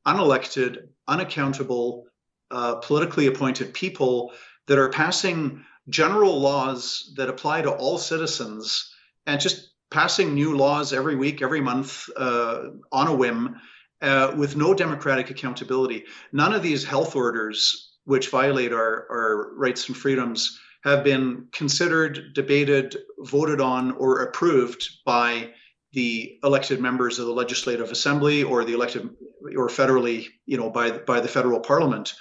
unelected, 0.06 0.88
unaccountable, 1.06 2.06
uh, 2.50 2.76
politically 2.76 3.26
appointed 3.26 3.74
people 3.74 4.32
that 4.66 4.78
are 4.78 4.88
passing 4.88 5.64
general 5.90 6.40
laws 6.40 7.12
that 7.16 7.28
apply 7.28 7.60
to 7.60 7.70
all 7.70 7.98
citizens 7.98 8.94
and 9.26 9.38
just 9.38 9.72
passing 9.90 10.32
new 10.32 10.56
laws 10.56 10.94
every 10.94 11.14
week, 11.14 11.42
every 11.42 11.60
month 11.60 12.08
uh, 12.16 12.70
on 12.90 13.06
a 13.06 13.14
whim 13.14 13.56
uh, 14.04 14.34
with 14.36 14.56
no 14.56 14.74
democratic 14.74 15.30
accountability. 15.30 16.04
None 16.32 16.52
of 16.52 16.62
these 16.62 16.84
health 16.84 17.16
orders, 17.16 17.92
which 18.04 18.28
violate 18.28 18.72
our, 18.72 19.06
our 19.10 19.54
rights 19.56 19.88
and 19.88 19.96
freedoms, 19.96 20.60
have 20.84 21.02
been 21.02 21.48
considered, 21.52 22.34
debated, 22.34 22.96
voted 23.18 23.60
on, 23.60 23.92
or 23.92 24.22
approved 24.22 24.86
by 25.06 25.50
the 25.94 26.38
elected 26.44 26.80
members 26.80 27.18
of 27.18 27.26
the 27.26 27.32
legislative 27.32 27.90
assembly 27.90 28.42
or 28.42 28.64
the 28.64 28.74
elected 28.74 29.08
or 29.56 29.68
federally, 29.68 30.26
you 30.44 30.58
know, 30.58 30.68
by 30.68 30.90
by 30.90 31.20
the 31.20 31.28
federal 31.28 31.60
parliament. 31.60 32.14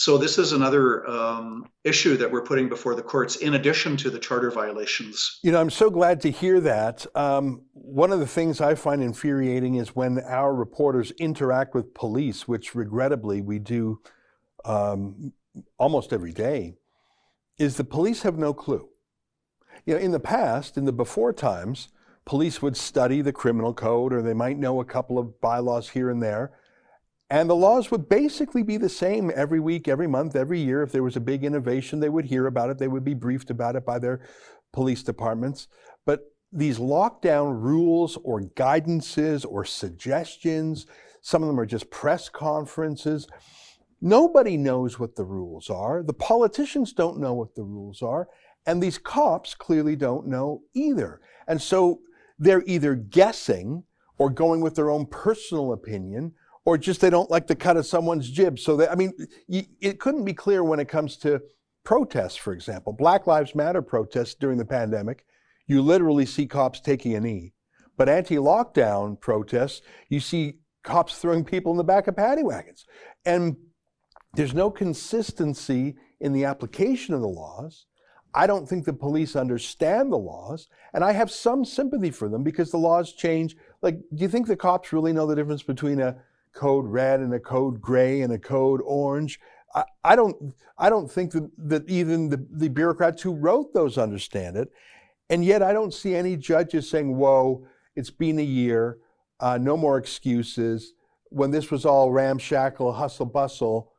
So 0.00 0.16
this 0.16 0.38
is 0.38 0.52
another 0.52 1.06
um, 1.06 1.66
issue 1.84 2.16
that 2.16 2.32
we're 2.32 2.40
putting 2.40 2.70
before 2.70 2.94
the 2.94 3.02
courts, 3.02 3.36
in 3.36 3.52
addition 3.52 3.98
to 3.98 4.08
the 4.08 4.18
charter 4.18 4.50
violations. 4.50 5.38
You 5.42 5.52
know, 5.52 5.60
I'm 5.60 5.68
so 5.68 5.90
glad 5.90 6.22
to 6.22 6.30
hear 6.30 6.58
that. 6.60 7.04
Um, 7.14 7.66
one 7.74 8.10
of 8.10 8.18
the 8.18 8.26
things 8.26 8.62
I 8.62 8.76
find 8.76 9.02
infuriating 9.02 9.74
is 9.74 9.94
when 9.94 10.18
our 10.20 10.54
reporters 10.54 11.10
interact 11.18 11.74
with 11.74 11.92
police, 11.92 12.48
which 12.48 12.74
regrettably 12.74 13.42
we 13.42 13.58
do 13.58 14.00
um, 14.64 15.34
almost 15.76 16.14
every 16.14 16.32
day, 16.32 16.76
is 17.58 17.76
the 17.76 17.84
police 17.84 18.22
have 18.22 18.38
no 18.38 18.54
clue. 18.54 18.88
You 19.84 19.96
know, 19.96 20.00
in 20.00 20.12
the 20.12 20.18
past, 20.18 20.78
in 20.78 20.86
the 20.86 20.92
before 20.92 21.34
times, 21.34 21.88
police 22.24 22.62
would 22.62 22.78
study 22.78 23.20
the 23.20 23.34
criminal 23.34 23.74
code 23.74 24.14
or 24.14 24.22
they 24.22 24.32
might 24.32 24.56
know 24.56 24.80
a 24.80 24.84
couple 24.86 25.18
of 25.18 25.42
bylaws 25.42 25.90
here 25.90 26.08
and 26.08 26.22
there. 26.22 26.52
And 27.30 27.48
the 27.48 27.54
laws 27.54 27.92
would 27.92 28.08
basically 28.08 28.64
be 28.64 28.76
the 28.76 28.88
same 28.88 29.30
every 29.36 29.60
week, 29.60 29.86
every 29.86 30.08
month, 30.08 30.34
every 30.34 30.58
year. 30.58 30.82
If 30.82 30.90
there 30.90 31.04
was 31.04 31.14
a 31.14 31.20
big 31.20 31.44
innovation, 31.44 32.00
they 32.00 32.08
would 32.08 32.24
hear 32.24 32.48
about 32.48 32.70
it. 32.70 32.78
They 32.78 32.88
would 32.88 33.04
be 33.04 33.14
briefed 33.14 33.50
about 33.50 33.76
it 33.76 33.86
by 33.86 34.00
their 34.00 34.20
police 34.72 35.04
departments. 35.04 35.68
But 36.04 36.22
these 36.52 36.78
lockdown 36.78 37.62
rules 37.62 38.18
or 38.24 38.40
guidances 38.40 39.46
or 39.48 39.64
suggestions, 39.64 40.86
some 41.20 41.42
of 41.42 41.46
them 41.46 41.60
are 41.60 41.66
just 41.66 41.90
press 41.90 42.28
conferences. 42.28 43.28
Nobody 44.00 44.56
knows 44.56 44.98
what 44.98 45.14
the 45.14 45.24
rules 45.24 45.70
are. 45.70 46.02
The 46.02 46.12
politicians 46.12 46.92
don't 46.92 47.20
know 47.20 47.34
what 47.34 47.54
the 47.54 47.62
rules 47.62 48.02
are. 48.02 48.28
And 48.66 48.82
these 48.82 48.98
cops 48.98 49.54
clearly 49.54 49.94
don't 49.94 50.26
know 50.26 50.62
either. 50.74 51.20
And 51.46 51.62
so 51.62 52.00
they're 52.40 52.64
either 52.66 52.96
guessing 52.96 53.84
or 54.18 54.30
going 54.30 54.62
with 54.62 54.74
their 54.74 54.90
own 54.90 55.06
personal 55.06 55.72
opinion 55.72 56.32
or 56.70 56.78
just 56.78 57.00
they 57.00 57.10
don't 57.10 57.32
like 57.32 57.48
the 57.48 57.56
cut 57.56 57.76
of 57.76 57.84
someone's 57.84 58.30
jib. 58.30 58.56
So 58.56 58.76
they, 58.76 58.86
I 58.86 58.94
mean, 58.94 59.12
it 59.48 59.98
couldn't 59.98 60.24
be 60.24 60.32
clear 60.32 60.62
when 60.62 60.78
it 60.78 60.86
comes 60.86 61.16
to 61.16 61.42
protests, 61.84 62.36
for 62.36 62.52
example, 62.52 62.92
Black 62.92 63.26
Lives 63.26 63.56
Matter 63.56 63.82
protests 63.82 64.36
during 64.36 64.56
the 64.56 64.64
pandemic. 64.64 65.24
You 65.66 65.82
literally 65.82 66.26
see 66.26 66.46
cops 66.46 66.78
taking 66.78 67.16
a 67.16 67.20
knee. 67.20 67.54
But 67.96 68.08
anti-lockdown 68.08 69.20
protests, 69.20 69.82
you 70.08 70.20
see 70.20 70.60
cops 70.84 71.18
throwing 71.18 71.44
people 71.44 71.72
in 71.72 71.76
the 71.76 71.82
back 71.82 72.06
of 72.06 72.14
paddy 72.14 72.44
wagons. 72.44 72.86
And 73.24 73.56
there's 74.34 74.54
no 74.54 74.70
consistency 74.70 75.96
in 76.20 76.32
the 76.32 76.44
application 76.44 77.14
of 77.14 77.20
the 77.20 77.26
laws. 77.26 77.86
I 78.32 78.46
don't 78.46 78.68
think 78.68 78.84
the 78.84 78.92
police 78.92 79.34
understand 79.34 80.12
the 80.12 80.18
laws, 80.18 80.68
and 80.94 81.02
I 81.02 81.10
have 81.10 81.32
some 81.32 81.64
sympathy 81.64 82.12
for 82.12 82.28
them 82.28 82.44
because 82.44 82.70
the 82.70 82.78
laws 82.78 83.12
change. 83.12 83.56
Like, 83.82 83.96
do 84.14 84.22
you 84.22 84.28
think 84.28 84.46
the 84.46 84.54
cops 84.54 84.92
really 84.92 85.12
know 85.12 85.26
the 85.26 85.34
difference 85.34 85.64
between 85.64 85.98
a 85.98 86.14
code 86.52 86.86
red 86.86 87.20
and 87.20 87.32
a 87.34 87.40
code 87.40 87.80
gray 87.80 88.22
and 88.22 88.32
a 88.32 88.38
code 88.38 88.80
orange? 88.84 89.40
I, 89.74 89.84
I 90.04 90.16
don't. 90.16 90.54
I 90.78 90.90
don't 90.90 91.10
think 91.10 91.32
that, 91.32 91.50
that 91.58 91.88
even 91.88 92.28
the, 92.28 92.44
the 92.50 92.68
bureaucrats 92.68 93.22
who 93.22 93.34
wrote 93.34 93.72
those 93.72 93.98
understand 93.98 94.56
it, 94.56 94.72
and 95.28 95.44
yet 95.44 95.62
I 95.62 95.72
don't 95.72 95.94
see 95.94 96.14
any 96.14 96.36
judges 96.36 96.88
saying, 96.88 97.16
"Whoa, 97.16 97.66
it's 97.94 98.10
been 98.10 98.38
a 98.38 98.42
year, 98.42 98.98
uh, 99.38 99.58
no 99.58 99.76
more 99.76 99.98
excuses." 99.98 100.94
When 101.32 101.52
this 101.52 101.70
was 101.70 101.86
all 101.86 102.10
ramshackle, 102.10 102.92
hustle 102.92 103.26
bustle, 103.26 103.92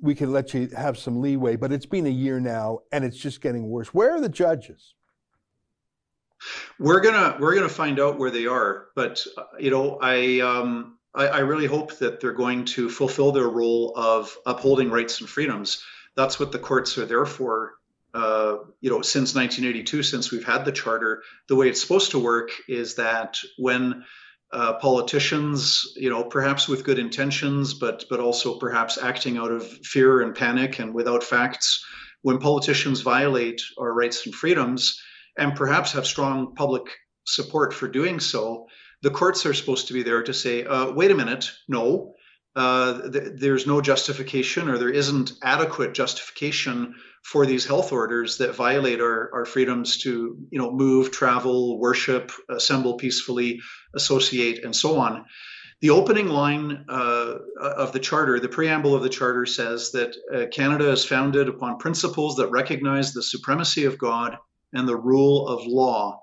we 0.00 0.14
could 0.14 0.28
let 0.28 0.54
you 0.54 0.68
have 0.76 0.98
some 0.98 1.20
leeway, 1.20 1.56
but 1.56 1.72
it's 1.72 1.86
been 1.86 2.06
a 2.06 2.10
year 2.10 2.40
now 2.40 2.80
and 2.92 3.04
it's 3.04 3.16
just 3.16 3.40
getting 3.40 3.68
worse. 3.68 3.92
Where 3.92 4.12
are 4.12 4.20
the 4.20 4.28
judges? 4.28 4.94
We're 6.78 7.00
gonna 7.00 7.36
we're 7.40 7.54
gonna 7.54 7.68
find 7.68 7.98
out 7.98 8.18
where 8.18 8.30
they 8.30 8.46
are, 8.46 8.88
but 8.94 9.24
uh, 9.36 9.44
you 9.58 9.70
know 9.72 9.98
I, 10.00 10.38
um, 10.38 10.97
I 11.18 11.26
I 11.26 11.38
really 11.40 11.66
hope 11.66 11.98
that 11.98 12.20
they're 12.20 12.32
going 12.32 12.64
to 12.76 12.88
fulfill 12.88 13.32
their 13.32 13.48
role 13.48 13.92
of 13.96 14.34
upholding 14.46 14.90
rights 14.90 15.20
and 15.20 15.28
freedoms. 15.28 15.84
That's 16.16 16.40
what 16.40 16.52
the 16.52 16.58
courts 16.58 16.96
are 16.98 17.06
there 17.06 17.26
for. 17.26 17.74
Uh, 18.14 18.58
you 18.80 18.88
know, 18.90 19.02
since 19.02 19.34
1982, 19.34 20.02
since 20.02 20.30
we've 20.32 20.44
had 20.44 20.64
the 20.64 20.72
charter, 20.72 21.22
the 21.48 21.56
way 21.56 21.68
it's 21.68 21.82
supposed 21.82 22.12
to 22.12 22.18
work 22.18 22.50
is 22.66 22.94
that 22.94 23.36
when 23.58 24.04
uh, 24.50 24.72
politicians, 24.74 25.92
you 25.94 26.08
know, 26.08 26.24
perhaps 26.24 26.66
with 26.66 26.84
good 26.84 26.98
intentions, 26.98 27.74
but 27.74 28.04
but 28.08 28.20
also 28.20 28.58
perhaps 28.58 28.96
acting 28.96 29.36
out 29.36 29.50
of 29.50 29.66
fear 29.66 30.22
and 30.22 30.34
panic 30.34 30.78
and 30.78 30.94
without 30.94 31.22
facts. 31.22 31.84
When 32.22 32.38
politicians 32.38 33.02
violate 33.02 33.62
our 33.78 33.92
rights 33.92 34.24
and 34.26 34.34
freedoms, 34.34 35.00
and 35.36 35.54
perhaps 35.54 35.92
have 35.92 36.06
strong 36.06 36.54
public 36.54 36.84
support 37.24 37.74
for 37.74 37.88
doing 37.88 38.18
so, 38.18 38.66
the 39.02 39.10
courts 39.10 39.46
are 39.46 39.54
supposed 39.54 39.88
to 39.88 39.94
be 39.94 40.02
there 40.02 40.22
to 40.22 40.34
say, 40.34 40.64
uh, 40.64 40.90
"Wait 40.92 41.10
a 41.10 41.14
minute, 41.14 41.50
no." 41.68 42.14
Uh, 42.56 43.08
th- 43.10 43.32
there's 43.36 43.68
no 43.68 43.80
justification 43.80 44.68
or 44.68 44.78
there 44.78 44.90
isn't 44.90 45.32
adequate 45.44 45.94
justification 45.94 46.92
for 47.22 47.46
these 47.46 47.66
health 47.66 47.92
orders 47.92 48.38
that 48.38 48.54
violate 48.54 49.00
our, 49.00 49.30
our 49.32 49.44
freedoms 49.44 49.98
to 49.98 50.36
you 50.50 50.58
know 50.58 50.72
move 50.72 51.10
travel 51.10 51.78
worship 51.78 52.32
assemble 52.48 52.94
peacefully 52.94 53.60
associate 53.94 54.64
and 54.64 54.74
so 54.74 54.98
on 54.98 55.24
the 55.80 55.90
opening 55.90 56.26
line 56.26 56.84
uh, 56.88 57.34
of 57.60 57.92
the 57.92 57.98
charter 57.98 58.40
the 58.40 58.48
preamble 58.48 58.94
of 58.94 59.02
the 59.02 59.08
charter 59.08 59.46
says 59.46 59.92
that 59.92 60.16
uh, 60.34 60.46
canada 60.50 60.90
is 60.90 61.04
founded 61.04 61.48
upon 61.48 61.78
principles 61.78 62.36
that 62.36 62.48
recognize 62.48 63.12
the 63.12 63.22
supremacy 63.22 63.84
of 63.84 63.98
god 63.98 64.36
and 64.72 64.88
the 64.88 64.96
rule 64.96 65.46
of 65.48 65.66
law 65.66 66.20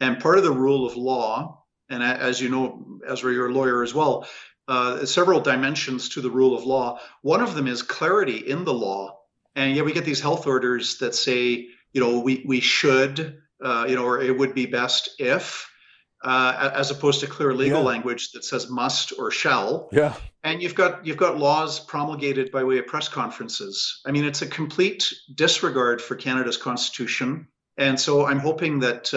and 0.00 0.20
part 0.20 0.38
of 0.38 0.44
the 0.44 0.52
rule 0.52 0.86
of 0.86 0.96
law 0.96 1.61
and 1.92 2.02
as 2.02 2.40
you 2.40 2.48
know 2.48 3.00
ezra 3.06 3.32
you're 3.32 3.50
a 3.50 3.52
lawyer 3.52 3.82
as 3.82 3.94
well 3.94 4.26
uh, 4.68 5.04
several 5.04 5.40
dimensions 5.40 6.08
to 6.08 6.20
the 6.20 6.30
rule 6.30 6.56
of 6.56 6.64
law 6.64 6.98
one 7.22 7.40
of 7.40 7.54
them 7.54 7.66
is 7.66 7.82
clarity 7.82 8.38
in 8.38 8.64
the 8.64 8.72
law 8.72 9.22
and 9.54 9.76
yet 9.76 9.84
we 9.84 9.92
get 9.92 10.04
these 10.04 10.20
health 10.20 10.46
orders 10.46 10.98
that 10.98 11.14
say, 11.14 11.68
you 11.92 12.00
know, 12.00 12.20
we, 12.20 12.42
we 12.46 12.60
should, 12.60 13.38
uh, 13.62 13.86
you 13.88 13.96
know, 13.96 14.04
or 14.04 14.22
it 14.22 14.36
would 14.36 14.54
be 14.54 14.66
best 14.66 15.10
if, 15.18 15.70
uh, 16.24 16.70
as 16.74 16.90
opposed 16.90 17.20
to 17.20 17.26
clear 17.26 17.52
legal 17.52 17.80
yeah. 17.80 17.86
language 17.86 18.32
that 18.32 18.44
says 18.44 18.70
must 18.70 19.12
or 19.18 19.30
shall. 19.30 19.88
Yeah. 19.92 20.14
And 20.44 20.62
you've 20.62 20.74
got 20.74 21.04
you've 21.04 21.16
got 21.16 21.38
laws 21.38 21.80
promulgated 21.80 22.50
by 22.50 22.64
way 22.64 22.78
of 22.78 22.86
press 22.86 23.08
conferences. 23.08 24.00
I 24.06 24.10
mean, 24.10 24.24
it's 24.24 24.42
a 24.42 24.46
complete 24.46 25.12
disregard 25.34 26.00
for 26.00 26.14
Canada's 26.14 26.56
constitution. 26.56 27.48
And 27.76 27.98
so 27.98 28.26
I'm 28.26 28.38
hoping 28.38 28.80
that 28.80 29.12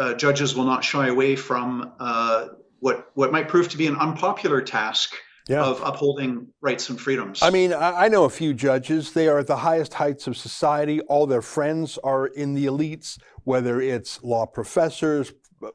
uh, 0.00 0.14
judges 0.14 0.56
will 0.56 0.64
not 0.64 0.82
shy 0.82 1.08
away 1.08 1.36
from 1.36 1.92
uh, 2.00 2.48
what 2.78 3.10
what 3.14 3.30
might 3.30 3.48
prove 3.48 3.68
to 3.68 3.76
be 3.76 3.86
an 3.86 3.96
unpopular 3.96 4.62
task 4.62 5.14
yeah. 5.46 5.62
of 5.62 5.80
upholding 5.82 6.48
rights 6.62 6.88
and 6.88 6.98
freedoms. 6.98 7.42
I 7.42 7.50
mean, 7.50 7.74
I 7.74 8.08
know 8.08 8.24
a 8.24 8.30
few 8.30 8.54
judges. 8.54 9.12
They 9.12 9.28
are 9.28 9.38
at 9.38 9.46
the 9.46 9.58
highest 9.58 9.94
heights 9.94 10.26
of 10.26 10.36
society. 10.36 11.00
All 11.02 11.26
their 11.26 11.42
friends 11.42 11.98
are 12.02 12.26
in 12.26 12.54
the 12.54 12.66
elites, 12.66 13.18
whether 13.44 13.80
it's 13.80 14.22
law 14.22 14.46
professors, 14.46 15.32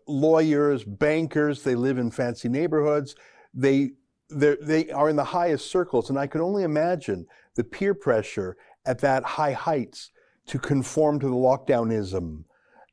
lawyers, 0.07 0.83
bankers. 0.83 1.63
They 1.63 1.75
live 1.75 1.99
in 1.99 2.09
fancy 2.09 2.49
neighborhoods. 2.49 3.15
They 3.53 3.91
they 4.29 4.89
are 4.89 5.07
in 5.07 5.17
the 5.17 5.23
highest 5.23 5.69
circles, 5.69 6.09
and 6.09 6.17
I 6.17 6.25
can 6.25 6.41
only 6.41 6.63
imagine 6.63 7.27
the 7.53 7.63
peer 7.63 7.93
pressure 7.93 8.57
at 8.85 8.99
that 8.99 9.23
high 9.23 9.53
heights 9.53 10.09
to 10.47 10.57
conform 10.57 11.19
to 11.19 11.27
the 11.27 11.35
lockdownism. 11.35 12.45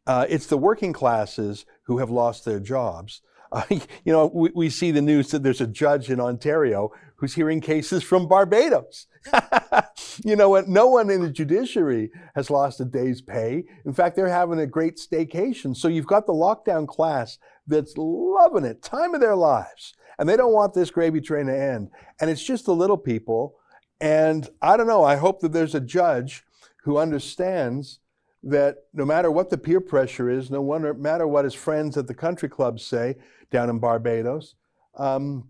Uh, 0.06 0.26
it's 0.28 0.46
the 0.46 0.58
working 0.58 0.92
classes 0.92 1.64
who 1.84 1.98
have 1.98 2.10
lost 2.10 2.44
their 2.44 2.60
jobs. 2.60 3.22
Uh, 3.52 3.64
you 3.68 4.10
know, 4.10 4.30
we, 4.32 4.50
we 4.54 4.70
see 4.70 4.90
the 4.90 5.02
news 5.02 5.30
that 5.30 5.42
there's 5.42 5.60
a 5.60 5.66
judge 5.66 6.08
in 6.08 6.18
Ontario 6.18 6.90
who's 7.16 7.34
hearing 7.34 7.60
cases 7.60 8.02
from 8.02 8.26
Barbados. 8.26 9.08
you 10.24 10.36
know 10.36 10.48
what? 10.48 10.68
No 10.68 10.86
one 10.86 11.10
in 11.10 11.20
the 11.20 11.28
judiciary 11.28 12.10
has 12.34 12.48
lost 12.48 12.80
a 12.80 12.86
day's 12.86 13.20
pay. 13.20 13.64
In 13.84 13.92
fact, 13.92 14.16
they're 14.16 14.28
having 14.28 14.58
a 14.58 14.66
great 14.66 14.96
staycation. 14.96 15.76
So 15.76 15.88
you've 15.88 16.06
got 16.06 16.24
the 16.24 16.32
lockdown 16.32 16.88
class 16.88 17.36
that's 17.66 17.92
loving 17.98 18.64
it, 18.64 18.82
time 18.82 19.14
of 19.14 19.20
their 19.20 19.36
lives. 19.36 19.92
And 20.18 20.26
they 20.26 20.36
don't 20.38 20.54
want 20.54 20.72
this 20.72 20.90
gravy 20.90 21.20
train 21.20 21.44
to 21.44 21.54
end. 21.54 21.90
And 22.22 22.30
it's 22.30 22.42
just 22.42 22.64
the 22.64 22.74
little 22.74 22.96
people. 22.96 23.56
And 24.00 24.48
I 24.62 24.78
don't 24.78 24.88
know, 24.88 25.04
I 25.04 25.16
hope 25.16 25.40
that 25.40 25.52
there's 25.52 25.74
a 25.74 25.80
judge 25.80 26.42
who 26.84 26.96
understands 26.96 28.00
that 28.42 28.78
no 28.92 29.04
matter 29.04 29.30
what 29.30 29.50
the 29.50 29.58
peer 29.58 29.80
pressure 29.80 30.28
is, 30.28 30.50
no 30.50 30.62
matter 30.94 31.26
what 31.26 31.44
his 31.44 31.54
friends 31.54 31.96
at 31.96 32.06
the 32.06 32.14
country 32.14 32.48
club 32.48 32.80
say 32.80 33.16
down 33.50 33.70
in 33.70 33.78
Barbados, 33.78 34.56
um, 34.96 35.48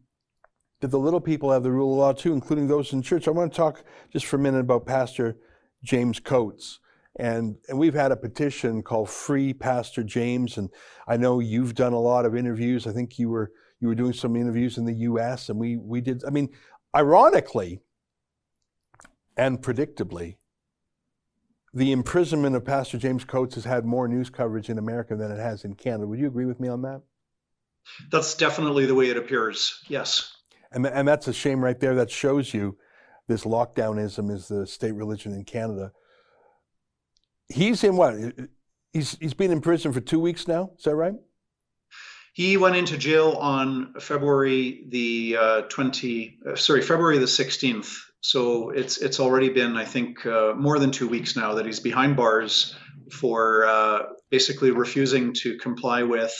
that 0.80 0.88
the 0.88 0.98
little 0.98 1.20
people 1.20 1.50
have 1.50 1.62
the 1.62 1.70
rule 1.70 1.92
of 1.92 1.98
law 1.98 2.12
too, 2.12 2.32
including 2.32 2.66
those 2.66 2.92
in 2.92 3.02
church. 3.02 3.26
I 3.26 3.30
want 3.30 3.52
to 3.52 3.56
talk 3.56 3.84
just 4.12 4.26
for 4.26 4.36
a 4.36 4.40
minute 4.40 4.60
about 4.60 4.84
Pastor 4.84 5.36
James 5.82 6.20
Coates. 6.20 6.80
And, 7.16 7.56
and 7.68 7.78
we've 7.78 7.94
had 7.94 8.10
a 8.10 8.16
petition 8.16 8.82
called 8.82 9.08
Free 9.08 9.52
Pastor 9.52 10.02
James. 10.02 10.56
And 10.58 10.70
I 11.06 11.16
know 11.16 11.40
you've 11.40 11.74
done 11.74 11.92
a 11.92 12.00
lot 12.00 12.24
of 12.24 12.34
interviews. 12.34 12.86
I 12.86 12.92
think 12.92 13.18
you 13.18 13.28
were 13.28 13.52
you 13.80 13.88
were 13.88 13.94
doing 13.96 14.12
some 14.12 14.36
interviews 14.36 14.78
in 14.78 14.84
the 14.84 14.94
U.S. 14.94 15.48
and 15.48 15.58
we 15.58 15.76
we 15.76 16.00
did. 16.00 16.24
I 16.24 16.30
mean, 16.30 16.50
ironically 16.94 17.80
and 19.36 19.60
predictably, 19.60 20.36
the 21.74 21.92
imprisonment 21.92 22.54
of 22.54 22.64
Pastor 22.64 22.98
James 22.98 23.24
Coates 23.24 23.54
has 23.54 23.64
had 23.64 23.84
more 23.84 24.06
news 24.06 24.30
coverage 24.30 24.68
in 24.68 24.78
America 24.78 25.16
than 25.16 25.30
it 25.30 25.38
has 25.38 25.64
in 25.64 25.74
Canada. 25.74 26.06
Would 26.06 26.18
you 26.18 26.26
agree 26.26 26.44
with 26.44 26.60
me 26.60 26.68
on 26.68 26.82
that? 26.82 27.02
That's 28.10 28.34
definitely 28.34 28.86
the 28.86 28.94
way 28.94 29.08
it 29.08 29.16
appears. 29.16 29.82
Yes. 29.88 30.32
And, 30.70 30.86
and 30.86 31.06
that's 31.08 31.28
a 31.28 31.32
shame 31.32 31.62
right 31.62 31.78
there. 31.78 31.94
That 31.94 32.10
shows 32.10 32.52
you 32.54 32.76
this 33.28 33.44
lockdownism 33.44 34.30
is 34.30 34.48
the 34.48 34.66
state 34.66 34.92
religion 34.92 35.32
in 35.32 35.44
Canada. 35.44 35.92
He's 37.48 37.84
in 37.84 37.96
what? 37.96 38.14
He's 38.92 39.16
he's 39.20 39.34
been 39.34 39.50
in 39.50 39.60
prison 39.60 39.92
for 39.92 40.00
two 40.00 40.20
weeks 40.20 40.46
now. 40.46 40.70
Is 40.78 40.84
that 40.84 40.94
right? 40.94 41.14
He 42.34 42.56
went 42.56 42.76
into 42.76 42.96
jail 42.96 43.32
on 43.32 43.94
February 44.00 44.84
the 44.88 45.36
uh, 45.38 45.60
20, 45.62 46.38
uh, 46.46 46.56
sorry, 46.56 46.80
February 46.80 47.18
the 47.18 47.26
16th. 47.26 47.94
So 48.22 48.70
it's 48.70 48.98
it's 48.98 49.18
already 49.18 49.48
been, 49.48 49.76
I 49.76 49.84
think, 49.84 50.24
uh, 50.24 50.54
more 50.56 50.78
than 50.78 50.92
two 50.92 51.08
weeks 51.08 51.36
now 51.36 51.54
that 51.54 51.66
he's 51.66 51.80
behind 51.80 52.16
bars 52.16 52.74
for 53.10 53.66
uh, 53.66 54.02
basically 54.30 54.70
refusing 54.70 55.34
to 55.34 55.58
comply 55.58 56.04
with 56.04 56.32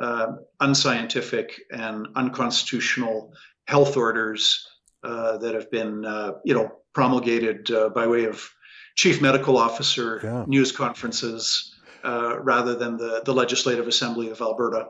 uh, 0.00 0.26
unscientific 0.60 1.58
and 1.72 2.08
unconstitutional 2.14 3.32
health 3.66 3.96
orders 3.96 4.68
uh, 5.02 5.38
that 5.38 5.54
have 5.54 5.70
been, 5.70 6.04
you 6.44 6.54
know, 6.54 6.70
promulgated 6.92 7.70
by 7.94 8.06
way 8.06 8.24
of 8.24 8.46
chief 8.94 9.22
medical 9.22 9.56
officer 9.56 10.20
yeah. 10.22 10.44
news 10.46 10.72
conferences 10.72 11.74
rather 12.02 12.74
than 12.74 12.98
the, 12.98 13.22
the 13.24 13.32
Legislative 13.32 13.88
Assembly 13.88 14.28
of 14.28 14.42
Alberta. 14.42 14.88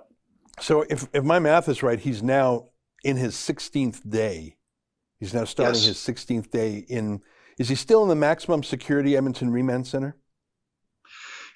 So 0.61 0.85
if, 0.91 1.07
if 1.13 1.23
my 1.23 1.39
math 1.39 1.69
is 1.69 1.83
right, 1.83 2.01
he's 2.01 2.25
now 2.25 2.71
in 3.05 3.17
his 3.19 3.35
16th 3.37 4.09
day. 4.09 4.57
He's 5.25 5.33
now 5.33 5.45
starting 5.45 5.81
yes. 5.81 5.87
his 5.87 5.97
16th 5.97 6.51
day 6.51 6.85
in. 6.87 7.23
Is 7.59 7.71
he 7.71 7.77
still 7.77 8.03
in 8.03 8.11
the 8.11 8.15
maximum 8.15 8.63
security 8.63 9.17
Edmonton 9.17 9.49
Remand 9.49 9.87
Center? 9.87 10.19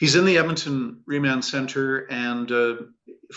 He's 0.00 0.16
in 0.16 0.24
the 0.24 0.38
Edmonton 0.38 1.02
Remand 1.04 1.44
Center, 1.44 2.07
and 2.09 2.50
uh, 2.50 2.76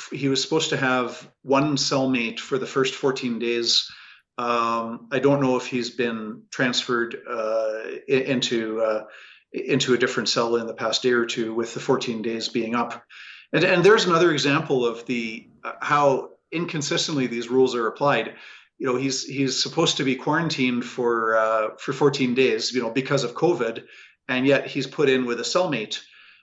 he 0.09 0.29
was 0.29 0.41
supposed 0.41 0.69
to 0.69 0.77
have 0.77 1.29
one 1.41 1.75
cellmate 1.75 2.39
for 2.39 2.57
the 2.57 2.65
first 2.65 2.95
14 2.95 3.39
days. 3.39 3.91
Um, 4.37 5.09
I 5.11 5.19
don't 5.19 5.41
know 5.41 5.57
if 5.57 5.65
he's 5.65 5.89
been 5.89 6.43
transferred 6.49 7.17
uh, 7.29 7.81
into 8.07 8.79
uh, 8.79 9.03
into 9.51 9.93
a 9.93 9.97
different 9.97 10.29
cell 10.29 10.55
in 10.55 10.65
the 10.65 10.73
past 10.73 11.03
day 11.03 11.11
or 11.11 11.25
two, 11.25 11.53
with 11.53 11.73
the 11.73 11.81
14 11.81 12.21
days 12.21 12.47
being 12.47 12.73
up. 12.73 13.03
And, 13.51 13.65
and 13.65 13.83
there's 13.83 14.05
another 14.05 14.31
example 14.31 14.85
of 14.85 15.05
the 15.07 15.49
uh, 15.61 15.73
how 15.81 16.29
inconsistently 16.53 17.27
these 17.27 17.49
rules 17.49 17.75
are 17.75 17.87
applied. 17.87 18.35
You 18.81 18.87
know, 18.87 18.95
he's 18.95 19.23
he's 19.23 19.61
supposed 19.61 19.97
to 19.97 20.03
be 20.03 20.15
quarantined 20.15 20.83
for 20.83 21.37
uh, 21.37 21.67
for 21.77 21.93
14 21.93 22.33
days, 22.33 22.71
you 22.71 22.81
know, 22.81 22.89
because 22.89 23.23
of 23.23 23.35
COVID, 23.35 23.83
and 24.27 24.47
yet 24.47 24.65
he's 24.65 24.87
put 24.87 25.07
in 25.07 25.27
with 25.27 25.39
a 25.39 25.43
cellmate. 25.43 25.99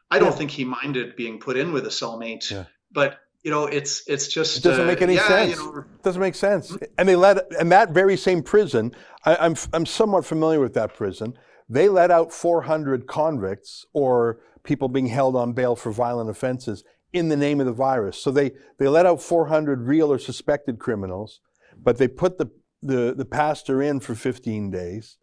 I 0.08 0.20
don't 0.20 0.28
yeah. 0.30 0.36
think 0.36 0.52
he 0.52 0.64
minded 0.64 1.16
being 1.16 1.40
put 1.40 1.56
in 1.56 1.72
with 1.72 1.84
a 1.84 1.90
cellmate, 1.90 2.48
yeah. 2.48 2.66
but 2.92 3.18
you 3.42 3.50
know, 3.50 3.66
it's 3.66 4.06
it's 4.06 4.28
just 4.28 4.58
it 4.58 4.62
doesn't 4.62 4.84
uh, 4.84 4.86
make 4.86 5.02
any 5.02 5.16
yeah, 5.16 5.26
sense. 5.26 5.56
You 5.56 5.56
know, 5.56 5.78
it 5.80 6.02
doesn't 6.04 6.20
make 6.20 6.36
sense. 6.36 6.76
And 6.96 7.08
they 7.08 7.16
let 7.16 7.52
and 7.58 7.72
that 7.72 7.90
very 7.90 8.16
same 8.16 8.44
prison. 8.44 8.94
I, 9.24 9.34
I'm 9.34 9.56
I'm 9.72 9.84
somewhat 9.84 10.24
familiar 10.24 10.60
with 10.60 10.74
that 10.74 10.94
prison. 10.94 11.36
They 11.68 11.88
let 11.88 12.12
out 12.12 12.32
400 12.32 13.08
convicts 13.08 13.84
or 13.92 14.38
people 14.62 14.88
being 14.88 15.08
held 15.08 15.34
on 15.34 15.54
bail 15.54 15.74
for 15.74 15.90
violent 15.90 16.30
offenses 16.30 16.84
in 17.12 17.28
the 17.28 17.36
name 17.36 17.60
of 17.60 17.66
the 17.66 17.72
virus. 17.72 18.20
So 18.22 18.30
they, 18.30 18.52
they 18.78 18.88
let 18.88 19.06
out 19.06 19.22
400 19.22 19.86
real 19.86 20.12
or 20.12 20.18
suspected 20.18 20.78
criminals, 20.78 21.40
but 21.82 21.98
they 21.98 22.08
put 22.08 22.38
the, 22.38 22.50
the, 22.82 23.14
the 23.16 23.24
pastor 23.24 23.82
in 23.82 24.00
for 24.00 24.14
15 24.14 24.70
days. 24.70 25.18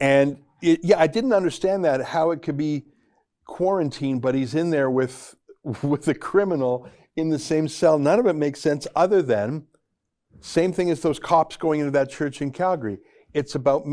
And 0.00 0.38
it, 0.62 0.80
yeah, 0.82 0.98
I 0.98 1.06
didn't 1.06 1.32
understand 1.32 1.84
that, 1.84 2.02
how 2.02 2.30
it 2.30 2.42
could 2.42 2.56
be 2.56 2.86
quarantined, 3.46 4.22
but 4.22 4.34
he's 4.34 4.54
in 4.54 4.70
there 4.70 4.90
with, 4.90 5.34
with 5.82 6.04
the 6.04 6.14
criminal 6.14 6.88
in 7.16 7.30
the 7.30 7.38
same 7.38 7.68
cell. 7.68 7.98
None 7.98 8.18
of 8.18 8.26
it 8.26 8.34
makes 8.34 8.60
sense 8.60 8.86
other 8.94 9.22
than 9.22 9.66
same 10.40 10.72
thing 10.72 10.90
as 10.90 11.00
those 11.00 11.18
cops 11.18 11.56
going 11.56 11.80
into 11.80 11.92
that 11.92 12.10
church 12.10 12.42
in 12.42 12.50
Calgary. 12.50 12.98
It's 13.32 13.54
about, 13.54 13.86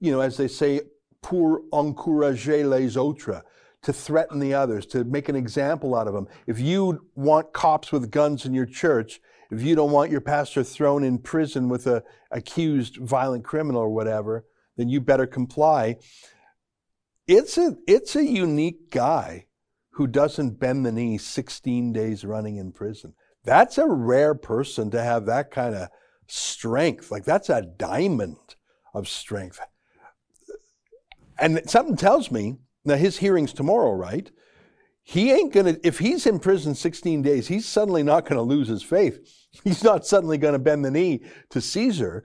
you 0.00 0.10
know, 0.10 0.20
as 0.20 0.36
they 0.36 0.48
say, 0.48 0.80
pour 1.22 1.62
encourager 1.72 2.66
les 2.66 2.96
autres 2.96 3.42
to 3.82 3.92
threaten 3.92 4.38
the 4.38 4.54
others, 4.54 4.86
to 4.86 5.04
make 5.04 5.28
an 5.28 5.36
example 5.36 5.94
out 5.94 6.06
of 6.06 6.14
them. 6.14 6.28
If 6.46 6.60
you 6.60 7.06
want 7.14 7.52
cops 7.52 7.90
with 7.92 8.10
guns 8.10 8.46
in 8.46 8.54
your 8.54 8.66
church, 8.66 9.20
if 9.52 9.62
you 9.62 9.74
don't 9.74 9.92
want 9.92 10.10
your 10.10 10.22
pastor 10.22 10.64
thrown 10.64 11.04
in 11.04 11.18
prison 11.18 11.68
with 11.68 11.86
a 11.86 12.02
accused 12.30 12.96
violent 12.96 13.44
criminal 13.44 13.82
or 13.82 13.90
whatever, 13.90 14.46
then 14.76 14.88
you 14.88 15.00
better 15.00 15.26
comply. 15.26 15.96
It's 17.28 17.58
a 17.58 17.76
it's 17.86 18.16
a 18.16 18.24
unique 18.24 18.90
guy 18.90 19.46
who 19.92 20.06
doesn't 20.06 20.58
bend 20.58 20.86
the 20.86 20.92
knee 20.92 21.18
16 21.18 21.92
days 21.92 22.24
running 22.24 22.56
in 22.56 22.72
prison. 22.72 23.12
That's 23.44 23.76
a 23.76 23.86
rare 23.86 24.34
person 24.34 24.90
to 24.90 25.02
have 25.02 25.26
that 25.26 25.50
kind 25.50 25.74
of 25.74 25.88
strength. 26.26 27.10
Like 27.10 27.24
that's 27.24 27.50
a 27.50 27.62
diamond 27.62 28.56
of 28.94 29.06
strength. 29.06 29.60
And 31.38 31.60
something 31.68 31.96
tells 31.96 32.30
me 32.30 32.56
now, 32.84 32.96
his 32.96 33.18
hearing's 33.18 33.52
tomorrow, 33.52 33.92
right? 33.92 34.30
He 35.04 35.32
ain't 35.32 35.52
going 35.52 35.66
to, 35.66 35.86
if 35.86 35.98
he's 35.98 36.26
in 36.26 36.38
prison 36.38 36.74
16 36.74 37.22
days, 37.22 37.48
he's 37.48 37.66
suddenly 37.66 38.02
not 38.02 38.24
going 38.24 38.36
to 38.36 38.42
lose 38.42 38.68
his 38.68 38.82
faith. 38.82 39.18
He's 39.64 39.84
not 39.84 40.06
suddenly 40.06 40.38
going 40.38 40.54
to 40.54 40.58
bend 40.58 40.82
the 40.82 40.90
knee 40.90 41.24
to 41.50 41.60
Caesar. 41.60 42.24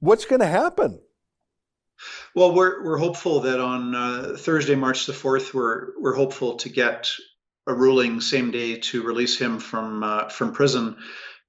What's 0.00 0.24
going 0.24 0.40
to 0.40 0.46
happen? 0.46 0.98
Well, 2.34 2.54
we're, 2.54 2.82
we're 2.82 2.96
hopeful 2.96 3.40
that 3.40 3.60
on 3.60 3.94
uh, 3.94 4.36
Thursday, 4.38 4.74
March 4.74 5.04
the 5.04 5.12
4th, 5.12 5.52
we're, 5.52 5.88
we're 6.00 6.14
hopeful 6.14 6.56
to 6.56 6.70
get 6.70 7.10
a 7.66 7.74
ruling 7.74 8.20
same 8.22 8.50
day 8.50 8.76
to 8.76 9.02
release 9.02 9.38
him 9.38 9.58
from, 9.58 10.02
uh, 10.02 10.28
from 10.30 10.54
prison. 10.54 10.96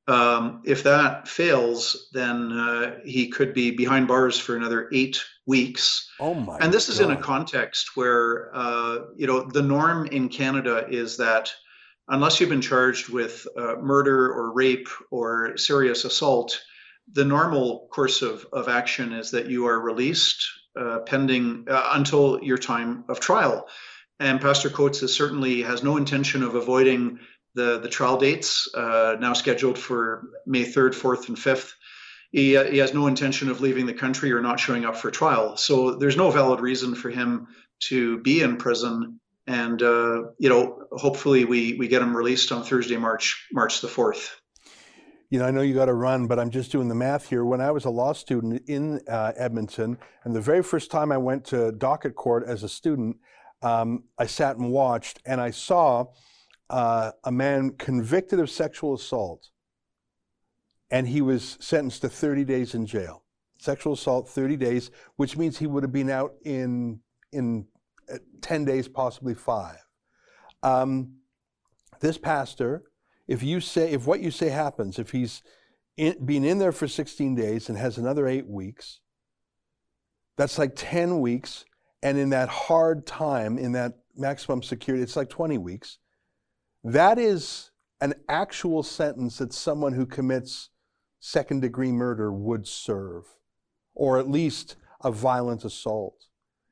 Um, 0.07 0.63
if 0.65 0.83
that 0.83 1.27
fails, 1.27 2.09
then 2.11 2.51
uh, 2.51 2.99
he 3.05 3.29
could 3.29 3.53
be 3.53 3.71
behind 3.71 4.07
bars 4.07 4.37
for 4.37 4.55
another 4.55 4.89
eight 4.91 5.23
weeks. 5.45 6.09
Oh 6.19 6.33
my! 6.33 6.57
And 6.59 6.73
this 6.73 6.87
God. 6.87 6.93
is 6.93 6.99
in 6.99 7.11
a 7.11 7.17
context 7.17 7.95
where 7.95 8.51
uh, 8.55 8.99
you 9.15 9.27
know 9.27 9.43
the 9.43 9.61
norm 9.61 10.07
in 10.07 10.29
Canada 10.29 10.85
is 10.89 11.17
that 11.17 11.53
unless 12.07 12.39
you've 12.39 12.49
been 12.49 12.61
charged 12.61 13.09
with 13.09 13.47
uh, 13.57 13.75
murder 13.81 14.31
or 14.31 14.51
rape 14.53 14.89
or 15.11 15.57
serious 15.57 16.05
assault, 16.05 16.61
the 17.11 17.25
normal 17.25 17.87
course 17.91 18.21
of, 18.21 18.45
of 18.53 18.67
action 18.67 19.13
is 19.13 19.31
that 19.31 19.47
you 19.47 19.67
are 19.67 19.79
released 19.79 20.45
uh, 20.79 20.99
pending 20.99 21.65
uh, 21.69 21.89
until 21.93 22.39
your 22.43 22.57
time 22.57 23.05
of 23.09 23.19
trial. 23.19 23.67
And 24.19 24.39
Pastor 24.39 24.69
Coates 24.69 25.03
is 25.03 25.13
certainly 25.13 25.61
has 25.61 25.83
no 25.83 25.97
intention 25.97 26.43
of 26.43 26.55
avoiding 26.55 27.19
the, 27.53 27.79
the 27.79 27.89
trial 27.89 28.17
dates, 28.17 28.67
uh, 28.75 29.15
now 29.19 29.33
scheduled 29.33 29.77
for 29.77 30.23
May 30.45 30.63
3rd, 30.63 30.93
4th, 30.93 31.29
and 31.29 31.37
5th. 31.37 31.71
He, 32.35 32.57
uh, 32.57 32.65
he 32.65 32.79
has 32.79 32.93
no 32.93 33.07
intention 33.07 33.47
of 33.49 33.61
leaving 33.61 33.85
the 33.85 33.93
country 33.93 34.33
or 34.33 34.41
not 34.41 34.59
showing 34.59 34.83
up 34.83 34.97
for 34.97 35.09
trial. 35.09 35.55
So 35.55 35.95
there's 35.95 36.17
no 36.17 36.31
valid 36.31 36.59
reason 36.59 36.93
for 36.93 37.09
him 37.09 37.47
to 37.83 38.19
be 38.23 38.41
in 38.41 38.57
prison. 38.57 39.21
And, 39.47 39.81
uh, 39.81 40.23
you 40.37 40.49
know, 40.49 40.81
hopefully 40.91 41.45
we, 41.45 41.75
we 41.75 41.87
get 41.87 42.01
him 42.01 42.13
released 42.13 42.51
on 42.51 42.65
Thursday, 42.65 42.97
March, 42.97 43.47
March 43.53 43.79
the 43.79 43.87
4th. 43.87 44.31
You 45.29 45.39
know, 45.39 45.45
I 45.45 45.51
know 45.51 45.61
you 45.61 45.73
got 45.73 45.85
to 45.85 45.93
run, 45.93 46.27
but 46.27 46.37
I'm 46.37 46.49
just 46.49 46.73
doing 46.73 46.89
the 46.89 46.95
math 46.95 47.29
here. 47.29 47.45
When 47.45 47.61
I 47.61 47.71
was 47.71 47.85
a 47.85 47.89
law 47.89 48.11
student 48.11 48.63
in 48.67 48.99
uh, 49.07 49.31
Edmonton, 49.37 49.97
and 50.25 50.35
the 50.35 50.41
very 50.41 50.61
first 50.61 50.91
time 50.91 51.13
I 51.13 51.17
went 51.17 51.45
to 51.45 51.71
docket 51.71 52.15
court 52.15 52.43
as 52.45 52.63
a 52.63 52.69
student, 52.69 53.15
um, 53.61 54.03
I 54.19 54.25
sat 54.25 54.57
and 54.57 54.71
watched, 54.71 55.21
and 55.25 55.39
I 55.39 55.51
saw 55.51 56.07
uh, 56.69 57.11
a 57.23 57.31
man 57.31 57.71
convicted 57.77 58.41
of 58.41 58.49
sexual 58.49 58.93
assault, 58.93 59.47
and 60.91 61.07
he 61.07 61.21
was 61.21 61.57
sentenced 61.59 62.01
to 62.01 62.09
30 62.09 62.45
days 62.45 62.75
in 62.75 62.85
jail. 62.85 63.23
Sexual 63.57 63.93
assault, 63.93 64.29
30 64.29 64.57
days, 64.57 64.91
which 65.15 65.37
means 65.37 65.57
he 65.57 65.67
would 65.67 65.83
have 65.83 65.93
been 65.93 66.09
out 66.09 66.33
in 66.43 66.99
in 67.31 67.65
uh, 68.11 68.17
10 68.41 68.65
days, 68.65 68.87
possibly 68.87 69.33
five. 69.33 69.79
Um, 70.63 71.15
this 71.99 72.17
pastor, 72.17 72.83
if 73.27 73.41
you 73.41 73.59
say 73.59 73.91
if 73.91 74.05
what 74.05 74.21
you 74.21 74.31
say 74.31 74.49
happens, 74.49 74.99
if 74.99 75.11
he's 75.11 75.41
in, 75.97 76.23
been 76.25 76.43
in 76.43 76.59
there 76.59 76.71
for 76.71 76.87
16 76.87 77.35
days 77.35 77.69
and 77.69 77.77
has 77.77 77.97
another 77.97 78.27
eight 78.27 78.47
weeks, 78.47 78.99
that's 80.37 80.57
like 80.57 80.73
10 80.75 81.19
weeks. 81.19 81.65
And 82.03 82.17
in 82.17 82.29
that 82.29 82.49
hard 82.49 83.07
time, 83.07 83.57
in 83.57 83.71
that 83.71 83.93
maximum 84.15 84.61
security, 84.61 85.01
it's 85.01 85.15
like 85.15 85.29
20 85.29 85.57
weeks. 85.57 85.97
That 86.83 87.17
is 87.17 87.71
an 88.01 88.13
actual 88.29 88.83
sentence 88.83 89.39
that 89.39 89.53
someone 89.53 89.93
who 89.93 90.05
commits 90.05 90.69
second 91.19 91.61
degree 91.61 91.91
murder 91.91 92.31
would 92.31 92.67
serve, 92.67 93.25
or 93.93 94.19
at 94.19 94.29
least 94.29 94.75
a 95.01 95.11
violent 95.11 95.65
assault. 95.65 96.27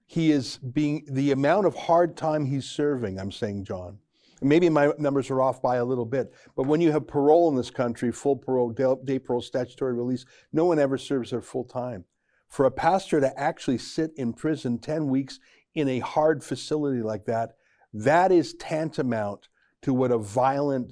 He 0.05 0.31
is 0.31 0.57
being, 0.57 1.05
the 1.09 1.31
amount 1.31 1.65
of 1.65 1.75
hard 1.75 2.15
time 2.15 2.45
he's 2.45 2.65
serving, 2.65 3.19
I'm 3.19 3.31
saying, 3.31 3.65
John, 3.65 3.99
Maybe 4.43 4.69
my 4.69 4.91
numbers 4.97 5.29
are 5.29 5.41
off 5.41 5.61
by 5.61 5.77
a 5.77 5.85
little 5.85 6.05
bit, 6.05 6.33
but 6.55 6.67
when 6.67 6.81
you 6.81 6.91
have 6.91 7.07
parole 7.07 7.49
in 7.49 7.55
this 7.55 7.71
country, 7.71 8.11
full 8.11 8.35
parole, 8.35 8.71
day 8.71 9.19
parole, 9.19 9.41
statutory 9.41 9.93
release, 9.93 10.25
no 10.51 10.65
one 10.65 10.79
ever 10.79 10.97
serves 10.97 11.31
their 11.31 11.41
full 11.41 11.63
time. 11.63 12.03
For 12.49 12.65
a 12.65 12.71
pastor 12.71 13.19
to 13.21 13.39
actually 13.39 13.77
sit 13.77 14.11
in 14.15 14.33
prison 14.33 14.77
10 14.77 15.07
weeks 15.07 15.39
in 15.73 15.87
a 15.87 15.99
hard 15.99 16.43
facility 16.43 17.01
like 17.01 17.25
that, 17.25 17.53
that 17.93 18.31
is 18.31 18.53
tantamount 18.55 19.47
to 19.81 19.93
what 19.93 20.11
a 20.11 20.17
violent 20.17 20.91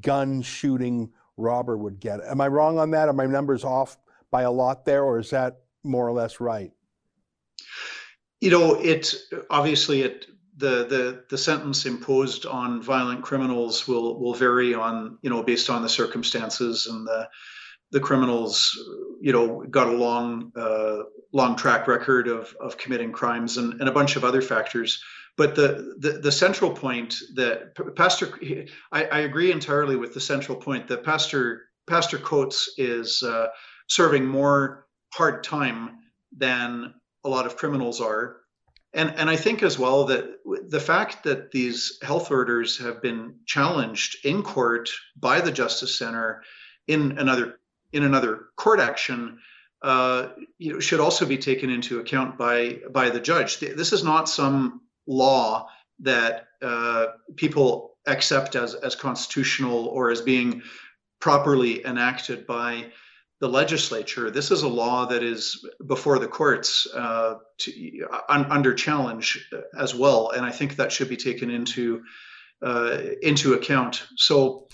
gun 0.00 0.42
shooting 0.42 1.10
robber 1.38 1.76
would 1.76 2.00
get. 2.00 2.20
Am 2.24 2.40
I 2.40 2.48
wrong 2.48 2.78
on 2.78 2.90
that? 2.90 3.08
Are 3.08 3.14
my 3.14 3.26
numbers 3.26 3.64
off 3.64 3.96
by 4.30 4.42
a 4.42 4.50
lot 4.50 4.84
there, 4.84 5.04
or 5.04 5.18
is 5.18 5.30
that 5.30 5.60
more 5.84 6.06
or 6.06 6.12
less 6.12 6.40
right? 6.40 6.72
You 8.40 8.50
know, 8.50 8.74
it 8.74 9.14
obviously 9.50 10.02
it 10.02 10.26
the 10.58 10.86
the 10.86 11.24
the 11.30 11.38
sentence 11.38 11.86
imposed 11.86 12.44
on 12.44 12.82
violent 12.82 13.22
criminals 13.22 13.86
will 13.88 14.20
will 14.20 14.34
vary 14.34 14.74
on 14.74 15.18
you 15.22 15.30
know 15.30 15.42
based 15.42 15.70
on 15.70 15.82
the 15.82 15.88
circumstances 15.88 16.86
and 16.86 17.06
the 17.06 17.28
the 17.90 18.00
criminals 18.00 18.78
you 19.20 19.32
know 19.32 19.64
got 19.70 19.86
a 19.86 19.92
long 19.92 20.52
uh, 20.56 20.98
long 21.32 21.56
track 21.56 21.86
record 21.86 22.28
of 22.28 22.54
of 22.60 22.76
committing 22.76 23.12
crimes 23.12 23.56
and, 23.56 23.74
and 23.80 23.88
a 23.88 23.92
bunch 23.92 24.16
of 24.16 24.24
other 24.24 24.42
factors 24.42 25.02
but 25.38 25.54
the, 25.54 25.94
the, 25.98 26.18
the 26.18 26.32
central 26.32 26.72
point 26.72 27.14
that 27.36 27.74
pastor 27.96 28.38
I, 28.92 29.04
I, 29.04 29.18
agree 29.20 29.52
entirely 29.52 29.96
with 29.96 30.12
the 30.12 30.20
central 30.20 30.58
point 30.58 30.88
that 30.88 31.04
pastor 31.04 31.62
pastor 31.86 32.18
coates 32.18 32.74
is 32.76 33.22
uh, 33.22 33.46
serving 33.86 34.26
more 34.26 34.86
hard 35.14 35.42
time 35.44 36.00
than 36.36 36.92
a 37.24 37.28
lot 37.28 37.46
of 37.46 37.56
criminals 37.56 38.00
are 38.02 38.40
and 38.92 39.14
and 39.16 39.28
I 39.28 39.36
think 39.36 39.62
as 39.62 39.78
well 39.78 40.04
that 40.06 40.24
the 40.68 40.80
fact 40.80 41.24
that 41.24 41.50
these 41.52 41.98
health 42.02 42.30
orders 42.30 42.78
have 42.78 43.02
been 43.02 43.36
challenged 43.46 44.24
in 44.24 44.42
court 44.42 44.90
by 45.16 45.40
the 45.40 45.52
Justice 45.52 45.98
Center 45.98 46.42
in 46.86 47.18
another 47.18 47.60
in 47.92 48.02
another 48.02 48.46
court 48.56 48.80
action, 48.80 49.38
uh, 49.82 50.28
you 50.58 50.72
know, 50.72 50.80
should 50.80 51.00
also 51.00 51.26
be 51.26 51.38
taken 51.38 51.70
into 51.70 52.00
account 52.00 52.38
by 52.38 52.80
by 52.90 53.10
the 53.10 53.20
judge. 53.20 53.58
This 53.58 53.92
is 53.92 54.02
not 54.02 54.28
some 54.28 54.80
law 55.08 55.68
that 56.00 56.46
uh, 56.62 57.06
people 57.34 57.96
accept 58.06 58.54
as 58.54 58.74
as 58.74 58.94
constitutional 58.94 59.86
or 59.86 60.10
as 60.10 60.20
being 60.20 60.62
properly 61.20 61.84
enacted 61.84 62.46
by 62.46 62.86
the 63.40 63.48
legislature. 63.48 64.30
This 64.30 64.50
is 64.50 64.62
a 64.62 64.68
law 64.68 65.06
that 65.06 65.22
is 65.22 65.64
before 65.86 66.18
the 66.18 66.26
courts 66.26 66.86
uh, 66.92 67.34
to, 67.58 68.08
un, 68.28 68.46
under 68.50 68.74
challenge 68.74 69.48
as 69.78 69.94
well, 69.94 70.30
and 70.30 70.44
I 70.44 70.50
think 70.50 70.76
that 70.76 70.92
should 70.92 71.08
be 71.08 71.16
taken 71.16 71.50
into 71.50 72.02
uh, 72.62 72.98
into 73.22 73.54
account. 73.54 74.06
So 74.16 74.68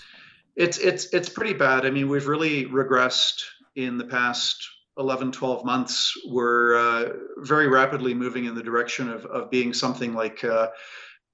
it's 0.55 0.77
it's 0.77 1.05
it's 1.13 1.29
pretty 1.29 1.53
bad. 1.53 1.85
I 1.85 1.91
mean, 1.91 2.09
we've 2.09 2.27
really 2.27 2.65
regressed 2.65 3.43
in 3.75 3.97
the 3.97 4.05
past 4.05 4.67
11, 4.97 5.31
12 5.31 5.65
months. 5.65 6.13
We're 6.27 6.77
uh, 6.77 7.13
very 7.37 7.67
rapidly 7.67 8.13
moving 8.13 8.45
in 8.45 8.55
the 8.55 8.63
direction 8.63 9.09
of 9.09 9.25
of 9.25 9.49
being 9.49 9.73
something 9.73 10.13
like. 10.13 10.43
Uh, 10.43 10.69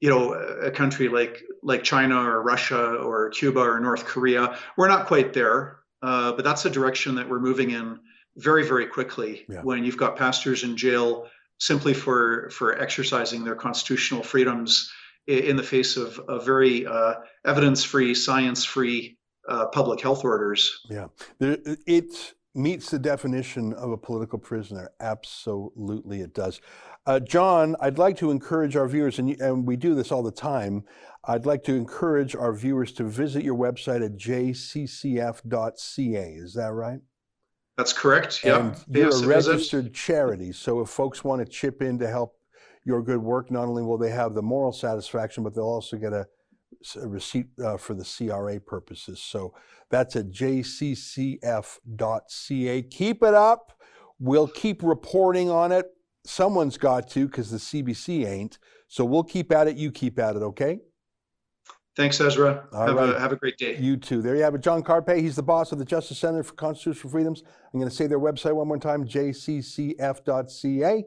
you 0.04 0.10
know, 0.10 0.34
a 0.34 0.71
country 0.71 1.10
like 1.10 1.43
like 1.62 1.84
China 1.84 2.28
or 2.28 2.41
Russia 2.41 2.95
or 2.95 3.30
Cuba 3.30 3.60
or 3.60 3.80
North 3.80 4.04
Korea, 4.04 4.58
we're 4.76 4.88
not 4.88 5.06
quite 5.06 5.32
there 5.32 5.82
uh, 6.02 6.32
but 6.34 6.43
that's 6.43 6.65
a 6.65 6.69
direction 6.69 7.15
that 7.15 7.30
we're 7.30 7.39
moving 7.39 7.71
in 7.71 8.00
very, 8.38 8.65
very 8.65 8.88
quickly 8.88 9.45
yeah. 9.47 9.62
when 9.62 9.84
you've 9.84 9.97
got 9.97 10.17
pastors 10.17 10.63
in 10.63 10.78
jail 10.78 11.28
simply 11.60 11.93
for 11.93 12.50
for 12.50 12.80
exercising 12.80 13.43
their 13.43 13.56
constitutional 13.56 14.24
freedoms 14.24 14.91
in 15.28 15.56
the 15.56 15.63
face 15.63 15.97
of, 15.97 16.17
of 16.28 16.43
very 16.43 16.88
uh, 16.88 17.13
evidence-free, 17.45 18.15
science-free 18.15 19.15
uh, 19.47 19.67
public 19.67 20.02
health 20.02 20.26
orders. 20.26 20.80
Yeah, 20.89 21.08
it 21.39 22.34
meets 22.54 22.90
the 22.90 23.00
definition 23.00 23.74
of 23.74 23.92
a 23.92 23.98
political 23.98 24.38
prisoner. 24.38 24.92
Absolutely, 25.00 26.22
it 26.22 26.34
does. 26.34 26.60
Uh, 27.06 27.20
John, 27.20 27.76
I'd 27.80 27.98
like 27.98 28.18
to 28.18 28.30
encourage 28.32 28.76
our 28.76 28.88
viewers, 28.88 29.20
and, 29.20 29.40
and 29.42 29.66
we 29.66 29.76
do 29.76 29.96
this 29.96 30.12
all 30.12 30.22
the 30.24 30.32
time. 30.32 30.84
I'd 31.24 31.46
like 31.46 31.64
to 31.64 31.74
encourage 31.74 32.36
our 32.36 32.54
viewers 32.54 32.92
to 32.94 33.04
visit 33.04 33.44
your 33.44 33.56
website 33.56 34.06
at 34.06 34.18
jccf.ca. 34.18 35.44
Is 36.34 36.54
that 36.54 36.72
right? 36.74 37.00
That's 37.78 37.94
correct. 37.94 38.44
Yeah. 38.44 38.76
You're 38.88 39.06
yes, 39.06 39.22
a 39.22 39.28
registered 39.28 39.94
charity. 39.94 40.52
So 40.52 40.82
if 40.82 40.90
folks 40.90 41.24
want 41.24 41.44
to 41.44 41.52
chip 41.52 41.82
in 41.82 41.98
to 42.00 42.08
help 42.08 42.36
your 42.84 43.02
good 43.02 43.20
work, 43.20 43.50
not 43.50 43.68
only 43.68 43.84
will 43.84 43.98
they 43.98 44.10
have 44.12 44.34
the 44.34 44.42
moral 44.42 44.72
satisfaction, 44.72 45.44
but 45.44 45.56
they'll 45.56 45.64
also 45.64 45.98
get 45.98 46.14
a, 46.14 46.28
a 46.96 47.08
receipt 47.08 47.48
uh, 47.63 47.78
for 47.78 47.94
the 47.94 48.04
CRA 48.04 48.60
purposes. 48.60 49.22
So 49.22 49.54
that's 49.89 50.15
at 50.15 50.32
jccf.ca. 50.32 51.41
Keep 52.84 53.24
it 53.24 53.34
up. 53.34 53.74
We'll 54.20 54.48
keep 54.48 54.84
reporting 54.84 55.50
on 55.50 55.72
it. 55.72 55.88
Someone's 56.26 56.78
got 56.78 57.10
to 57.10 57.26
because 57.26 57.50
the 57.50 57.58
CBC 57.58 58.28
ain't. 58.28 58.60
So 58.88 59.06
we'll 59.06 59.24
keep 59.24 59.52
at 59.52 59.67
it. 59.67 59.78
You 59.78 59.91
keep 59.91 60.20
at 60.20 60.36
it, 60.36 60.44
okay? 60.44 60.80
Thanks, 61.96 62.22
Ezra. 62.22 62.67
have, 62.74 62.96
right. 62.96 63.15
a, 63.15 63.20
have 63.20 63.34
a 63.34 63.36
great 63.36 63.58
day. 63.58 63.78
You 63.78 63.98
too. 63.98 64.22
There 64.22 64.36
you 64.36 64.44
have 64.44 64.56
it. 64.56 64.62
John 64.62 64.82
Carpay, 64.82 65.20
he's 65.20 65.36
the 65.36 65.44
boss 65.44 65.74
of 65.74 65.80
the 65.80 65.86
Justice 65.86 66.20
Center 66.20 66.41
for 66.41 66.54
Constitutional 66.54 67.12
Freedoms. 67.12 67.44
I'm 67.74 67.80
going 67.80 67.89
to 67.89 67.96
say 67.96 68.08
their 68.08 68.20
website 68.20 68.56
one 68.56 68.67
more 68.67 68.78
time, 68.78 69.06
jccf.ca. 69.06 71.06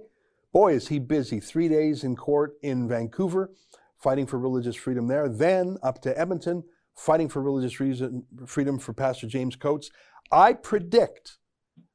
Boy, 0.53 0.73
is 0.73 0.89
he 0.89 0.99
busy. 0.99 1.41
Three 1.41 1.69
days 1.69 2.05
in 2.05 2.17
court 2.17 2.53
in 2.63 2.87
Vancouver, 2.87 3.51
fighting 4.05 4.27
for 4.27 4.39
religious 4.39 4.77
freedom 4.77 5.09
there. 5.09 5.31
Then 5.31 5.79
up 5.83 6.03
to 6.03 6.17
Edmonton, 6.19 6.63
fighting 6.95 7.29
for 7.29 7.41
religious 7.41 7.81
reason, 7.81 8.25
freedom 8.47 8.79
for 8.79 8.93
Pastor 8.93 9.27
James 9.27 9.57
Coates. 9.57 9.91
I 10.31 10.53
predict 10.53 11.39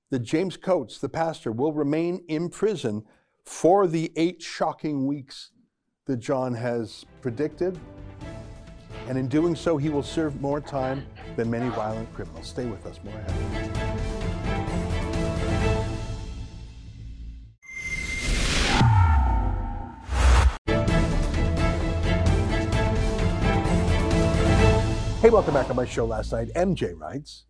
that 0.10 0.19
James 0.19 0.58
Coates, 0.58 0.98
the 0.98 1.08
pastor, 1.08 1.52
will 1.52 1.72
remain 1.72 2.26
in 2.28 2.50
prison 2.50 3.04
for 3.45 3.86
the 3.86 4.12
eight 4.15 4.41
shocking 4.41 5.06
weeks 5.06 5.52
that 6.08 6.17
John 6.17 6.56
has 6.56 7.06
predicted 7.22 7.80
and 9.08 9.17
in 9.17 9.28
doing 9.28 9.56
so, 9.56 9.78
he 9.78 9.89
will 9.89 10.04
serve 10.04 10.39
more 10.39 10.62
time 10.62 11.06
than 11.36 11.50
many 11.50 11.69
violent 11.69 12.13
criminals. 12.13 12.48
Stay 12.48 12.65
with 12.65 12.86
us, 12.86 13.00
more 13.04 13.15
ahead. 13.15 13.68
Hey, 25.30 25.34
welcome 25.34 25.54
back 25.54 25.70
on 25.70 25.76
my 25.76 25.86
show 25.86 26.06
last 26.06 26.32
night. 26.32 26.50
MJ 26.56 27.00
writes 27.00 27.44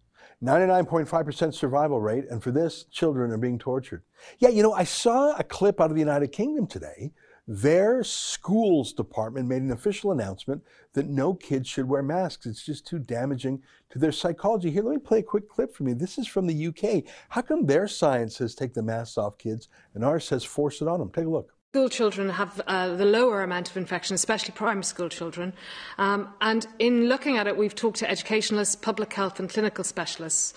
99.5% 0.43 1.53
survival 1.53 2.01
rate, 2.01 2.25
and 2.29 2.43
for 2.43 2.51
this, 2.51 2.83
children 2.91 3.31
are 3.31 3.37
being 3.37 3.57
tortured. 3.57 4.03
Yeah, 4.37 4.49
you 4.49 4.61
know, 4.61 4.73
I 4.73 4.83
saw 4.83 5.33
a 5.37 5.45
clip 5.45 5.79
out 5.79 5.89
of 5.89 5.95
the 5.95 6.01
United 6.01 6.33
Kingdom 6.33 6.67
today 6.67 7.13
their 7.47 8.03
schools 8.03 8.93
department 8.93 9.47
made 9.47 9.63
an 9.63 9.71
official 9.71 10.11
announcement 10.11 10.61
that 10.93 11.07
no 11.07 11.33
kids 11.33 11.67
should 11.67 11.87
wear 11.87 12.03
masks. 12.03 12.45
It's 12.45 12.63
just 12.63 12.85
too 12.85 12.99
damaging 12.99 13.63
to 13.89 13.97
their 13.97 14.11
psychology. 14.11 14.69
Here, 14.69 14.83
let 14.83 14.91
me 14.91 14.99
play 14.99 15.19
a 15.19 15.23
quick 15.23 15.49
clip 15.49 15.73
for 15.73 15.83
you. 15.83 15.95
This 15.95 16.19
is 16.19 16.27
from 16.27 16.45
the 16.45 16.67
UK. 16.67 17.11
How 17.29 17.41
come 17.41 17.65
their 17.65 17.87
science 17.87 18.35
says 18.35 18.53
take 18.53 18.75
the 18.75 18.83
masks 18.83 19.17
off 19.17 19.39
kids 19.39 19.67
and 19.95 20.05
ours 20.05 20.25
says 20.25 20.43
force 20.43 20.81
it 20.81 20.87
on 20.87 20.99
them? 20.99 21.11
Take 21.11 21.25
a 21.25 21.29
look. 21.29 21.55
School 21.75 21.87
children 21.87 22.29
have 22.29 22.59
uh, 22.65 22.95
the 22.95 23.05
lower 23.05 23.43
amount 23.43 23.69
of 23.69 23.77
infection, 23.77 24.15
especially 24.15 24.55
primary 24.55 24.83
school 24.83 25.07
children. 25.07 25.53
Um, 25.99 26.33
and 26.41 26.65
in 26.79 27.07
looking 27.07 27.37
at 27.37 27.45
it, 27.45 27.55
we've 27.57 27.75
talked 27.75 27.97
to 27.99 28.09
educationalists, 28.09 28.75
public 28.75 29.13
health, 29.13 29.39
and 29.39 29.47
clinical 29.47 29.83
specialists. 29.83 30.55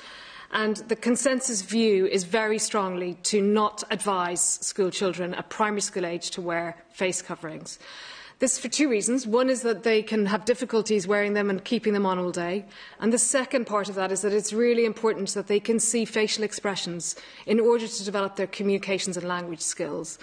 And 0.53 0.79
the 0.89 0.97
consensus 0.97 1.61
view 1.61 2.07
is 2.07 2.25
very 2.25 2.59
strongly 2.59 3.19
to 3.25 3.43
not 3.43 3.85
advise 3.91 4.41
school 4.41 4.91
children 4.91 5.35
at 5.35 5.51
primary 5.51 5.83
school 5.83 6.07
age 6.07 6.31
to 6.31 6.41
wear 6.41 6.83
face 6.89 7.21
coverings. 7.21 7.79
This 8.39 8.59
for 8.59 8.69
two 8.69 8.89
reasons. 8.89 9.27
One 9.27 9.51
is 9.51 9.61
that 9.63 9.83
they 9.83 10.03
can 10.03 10.25
have 10.25 10.47
difficulties 10.47 11.07
wearing 11.07 11.35
them 11.35 11.51
and 11.51 11.63
keeping 11.63 11.93
them 11.93 12.07
on 12.07 12.19
all 12.19 12.33
day. 12.33 12.65
And 13.01 13.13
the 13.13 13.19
second 13.19 13.67
part 13.67 13.91
of 13.91 13.97
that 13.97 14.13
is 14.13 14.23
that 14.23 14.33
it's 14.33 14.55
really 14.55 14.87
important 14.87 15.29
that 15.35 15.47
they 15.47 15.61
can 15.61 15.79
see 15.79 16.07
facial 16.07 16.43
expressions 16.43 17.17
in 17.45 17.61
order 17.61 17.87
to 17.87 18.05
develop 18.05 18.37
their 18.37 18.47
communications 18.47 19.19
and 19.19 19.29
language 19.29 19.61
skills. 19.61 20.19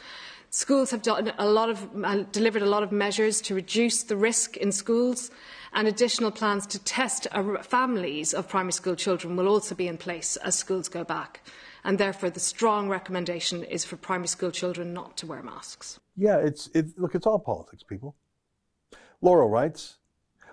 Schools 0.52 0.90
have 0.92 1.04
done 1.04 1.32
a 1.38 1.46
lot 1.46 1.70
of, 1.70 1.88
uh, 2.04 2.24
delivered 2.32 2.64
a 2.64 2.70
lot 2.70 2.82
of 2.82 2.92
measures 2.92 3.40
to 3.42 3.54
reduce 3.54 4.02
the 4.04 4.18
risk 4.18 4.58
in 4.58 4.72
schools 4.72 5.30
and 5.74 5.88
additional 5.88 6.32
plans 6.32 6.66
to 6.68 6.80
test 6.80 7.28
families 7.62 8.34
of 8.34 8.50
primary 8.50 8.72
school 8.72 8.96
children 8.96 9.36
will 9.36 9.48
also 9.48 9.76
be 9.76 9.88
in 9.88 9.98
place 9.98 10.38
as 10.38 10.56
schools 10.56 10.90
go 10.90 11.04
back. 11.04 11.42
And 11.84 12.00
therefore, 12.00 12.32
the 12.32 12.40
strong 12.40 12.90
recommendation 12.90 13.64
is 13.64 13.86
for 13.86 13.96
primary 13.96 14.28
school 14.28 14.52
children 14.52 14.92
not 14.92 15.18
to 15.18 15.28
wear 15.28 15.44
masks. 15.44 16.00
Yeah, 16.18 16.38
it's 16.38 16.68
it, 16.74 16.98
look, 16.98 17.14
it's 17.14 17.28
all 17.28 17.40
politics, 17.40 17.84
people. 17.84 18.16
Laurel 19.22 19.50
writes, 19.50 19.98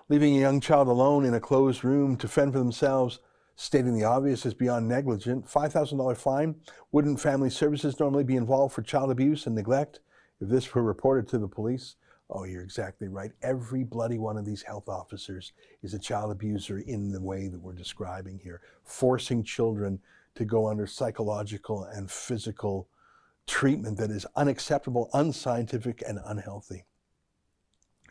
leaving 0.09 0.37
a 0.37 0.41
young 0.41 0.61
child 0.61 0.89
alone 0.89 1.25
in 1.25 1.35
a 1.35 1.41
closed 1.41 1.85
room 1.85 2.17
to 2.19 2.29
fend 2.29 2.53
for 2.53 2.59
themselves, 2.59 3.19
stating 3.57 3.95
the 3.95 4.05
obvious 4.05 4.47
is 4.47 4.55
beyond 4.55 4.87
negligent. 4.87 5.47
$5,000 5.47 6.17
fine. 6.17 6.55
Wouldn't 6.93 7.21
family 7.21 7.51
services 7.51 7.99
normally 7.99 8.25
be 8.25 8.37
involved 8.37 8.75
for 8.75 8.83
child 8.83 9.11
abuse 9.11 9.47
and 9.47 9.55
neglect 9.55 10.01
if 10.41 10.49
this 10.49 10.75
were 10.75 10.83
reported 10.83 11.27
to 11.29 11.39
the 11.39 11.49
police? 11.49 11.97
Oh, 12.29 12.45
you're 12.45 12.63
exactly 12.63 13.09
right. 13.09 13.33
Every 13.43 13.85
bloody 13.85 14.19
one 14.19 14.37
of 14.37 14.45
these 14.45 14.63
health 14.63 14.89
officers 14.89 15.53
is 15.83 15.95
a 15.95 15.99
child 15.99 16.33
abuser 16.33 16.79
in 16.81 17.11
the 17.13 17.21
way 17.21 17.49
that 17.49 17.61
we're 17.61 17.73
describing 17.73 18.39
here, 18.39 18.61
forcing 18.85 19.43
children 19.43 20.01
to 20.35 20.45
go 20.45 20.69
under 20.69 20.87
psychological 20.87 21.85
and 21.85 22.11
physical 22.11 22.89
treatment 23.47 23.97
that 23.99 24.11
is 24.11 24.27
unacceptable, 24.35 25.09
unscientific, 25.15 26.03
and 26.07 26.19
unhealthy. 26.27 26.85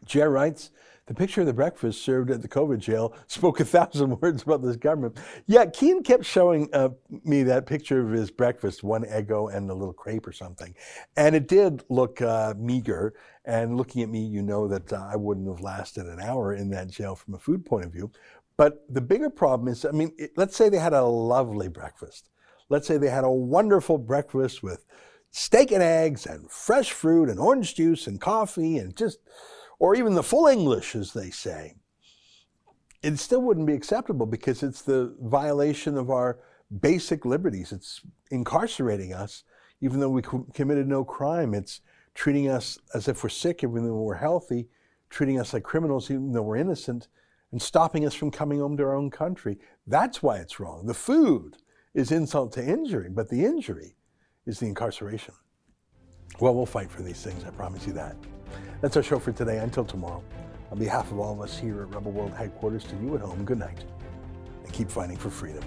Jer 0.06 0.30
writes, 0.30 0.72
the 1.08 1.14
picture 1.14 1.42
of 1.42 1.48
the 1.48 1.54
breakfast 1.54 2.04
served 2.04 2.32
at 2.32 2.42
the 2.42 2.48
COVID 2.48 2.80
jail 2.80 3.16
spoke 3.28 3.60
a 3.60 3.66
thousand 3.66 4.20
words 4.22 4.44
about 4.44 4.64
this 4.64 4.76
government. 4.76 5.18
Yeah, 5.46 5.66
Keean 5.66 6.04
kept 6.04 6.26
showing 6.26 6.70
uh, 6.74 6.90
me 7.24 7.44
that 7.44 7.68
picture 7.68 8.02
of 8.02 8.12
his 8.12 8.32
breakfast, 8.32 8.84
one 8.84 9.04
Eggo 9.04 9.54
and 9.54 9.70
a 9.70 9.74
little 9.74 9.94
crepe 9.94 10.26
or 10.26 10.32
something. 10.32 10.74
And 11.16 11.36
it 11.36 11.48
did 11.48 11.84
look 11.90 12.22
uh, 12.22 12.56
meager. 12.58 13.14
And 13.46 13.78
looking 13.78 14.02
at 14.02 14.10
me, 14.10 14.26
you 14.26 14.42
know 14.42 14.68
that 14.68 14.92
uh, 14.92 15.08
I 15.12 15.16
wouldn't 15.16 15.48
have 15.48 15.62
lasted 15.62 16.08
an 16.08 16.20
hour 16.20 16.56
in 16.56 16.72
that 16.72 16.90
jail 16.90 17.16
from 17.16 17.36
a 17.36 17.40
food 17.40 17.64
point 17.66 17.86
of 17.86 17.92
view. 17.92 18.12
But 18.58 18.86
the 18.90 19.02
bigger 19.02 19.30
problem 19.30 19.68
is, 19.68 19.86
I 19.86 19.92
mean, 19.92 20.14
it, 20.18 20.32
let's 20.36 20.56
say 20.56 20.70
they 20.70 20.80
had 20.80 20.94
a 20.94 21.04
lovely 21.04 21.68
breakfast. 21.68 22.30
Let's 22.70 22.88
say 22.88 22.98
they 22.98 23.10
had 23.10 23.26
a 23.26 23.30
wonderful 23.30 24.00
breakfast 24.00 24.64
with 24.64 24.86
steak 25.30 25.72
and 25.72 25.84
eggs 25.84 26.26
and 26.26 26.50
fresh 26.50 26.92
fruit 26.92 27.30
and 27.30 27.40
orange 27.40 27.76
juice 27.76 28.08
and 28.08 28.20
coffee 28.20 28.78
and 28.78 28.96
just 28.96 29.20
or 29.80 29.96
even 29.96 30.16
the 30.16 30.24
full 30.24 30.48
English, 30.48 30.96
as 30.96 31.14
they 31.14 31.30
say, 31.30 31.76
it 33.02 33.18
still 33.18 33.42
wouldn't 33.42 33.68
be 33.68 33.74
acceptable 33.74 34.26
because 34.26 34.64
it's 34.64 34.82
the 34.82 35.16
violation 35.22 35.98
of 35.98 36.10
our 36.10 36.40
basic 36.80 37.26
liberties. 37.26 37.72
It's 37.72 38.02
incarcerating 38.32 39.14
us, 39.14 39.44
even 39.82 40.00
though 40.00 40.10
we 40.10 40.24
committed 40.54 40.88
no 40.88 41.04
crime. 41.04 41.54
It's 41.54 41.82
treating 42.16 42.50
us 42.50 42.80
as 42.94 43.08
if 43.08 43.24
we're 43.24 43.30
sick, 43.30 43.64
even 43.64 43.86
though 43.86 43.96
we're 43.96 44.16
healthy, 44.16 44.70
treating 45.10 45.40
us 45.40 45.54
like 45.54 45.64
criminals, 45.64 46.10
even 46.10 46.32
though 46.32 46.42
we're 46.42 46.56
innocent, 46.56 47.08
and 47.52 47.62
stopping 47.62 48.06
us 48.06 48.14
from 48.16 48.32
coming 48.32 48.60
home 48.60 48.76
to 48.78 48.84
our 48.84 48.96
own 48.96 49.12
country. 49.12 49.60
That's 49.86 50.24
why 50.24 50.38
it's 50.38 50.60
wrong. 50.60 50.86
The 50.88 50.94
food 50.94 51.58
is 51.94 52.12
insult 52.12 52.54
to 52.54 52.66
injury, 52.66 53.10
but 53.10 53.30
the 53.30 53.46
injury 53.46 53.96
is 54.46 54.60
the 54.60 54.68
incarceration. 54.68 55.34
Well, 56.40 56.56
we'll 56.56 56.66
fight 56.66 56.92
for 56.92 57.02
these 57.02 57.22
things, 57.22 57.46
I 57.46 57.52
promise 57.52 57.86
you 57.86 57.94
that. 57.94 58.16
That's 58.82 58.98
our 58.98 59.04
show 59.04 59.20
for 59.20 59.32
today. 59.32 59.58
Until 59.58 59.86
tomorrow, 59.86 60.24
on 60.72 60.80
behalf 60.80 61.12
of 61.12 61.20
all 61.20 61.34
of 61.34 61.42
us 61.42 61.58
here 61.58 61.82
at 61.82 61.94
Rebel 61.94 62.12
World 62.12 62.34
Headquarters, 62.34 62.84
to 62.86 62.96
you 62.98 63.16
at 63.16 63.22
home, 63.22 63.46
good 63.46 63.60
night, 63.60 63.84
and 64.64 64.74
keep 64.74 64.90
fighting 64.90 65.18
for 65.18 65.30
freedom. 65.30 65.64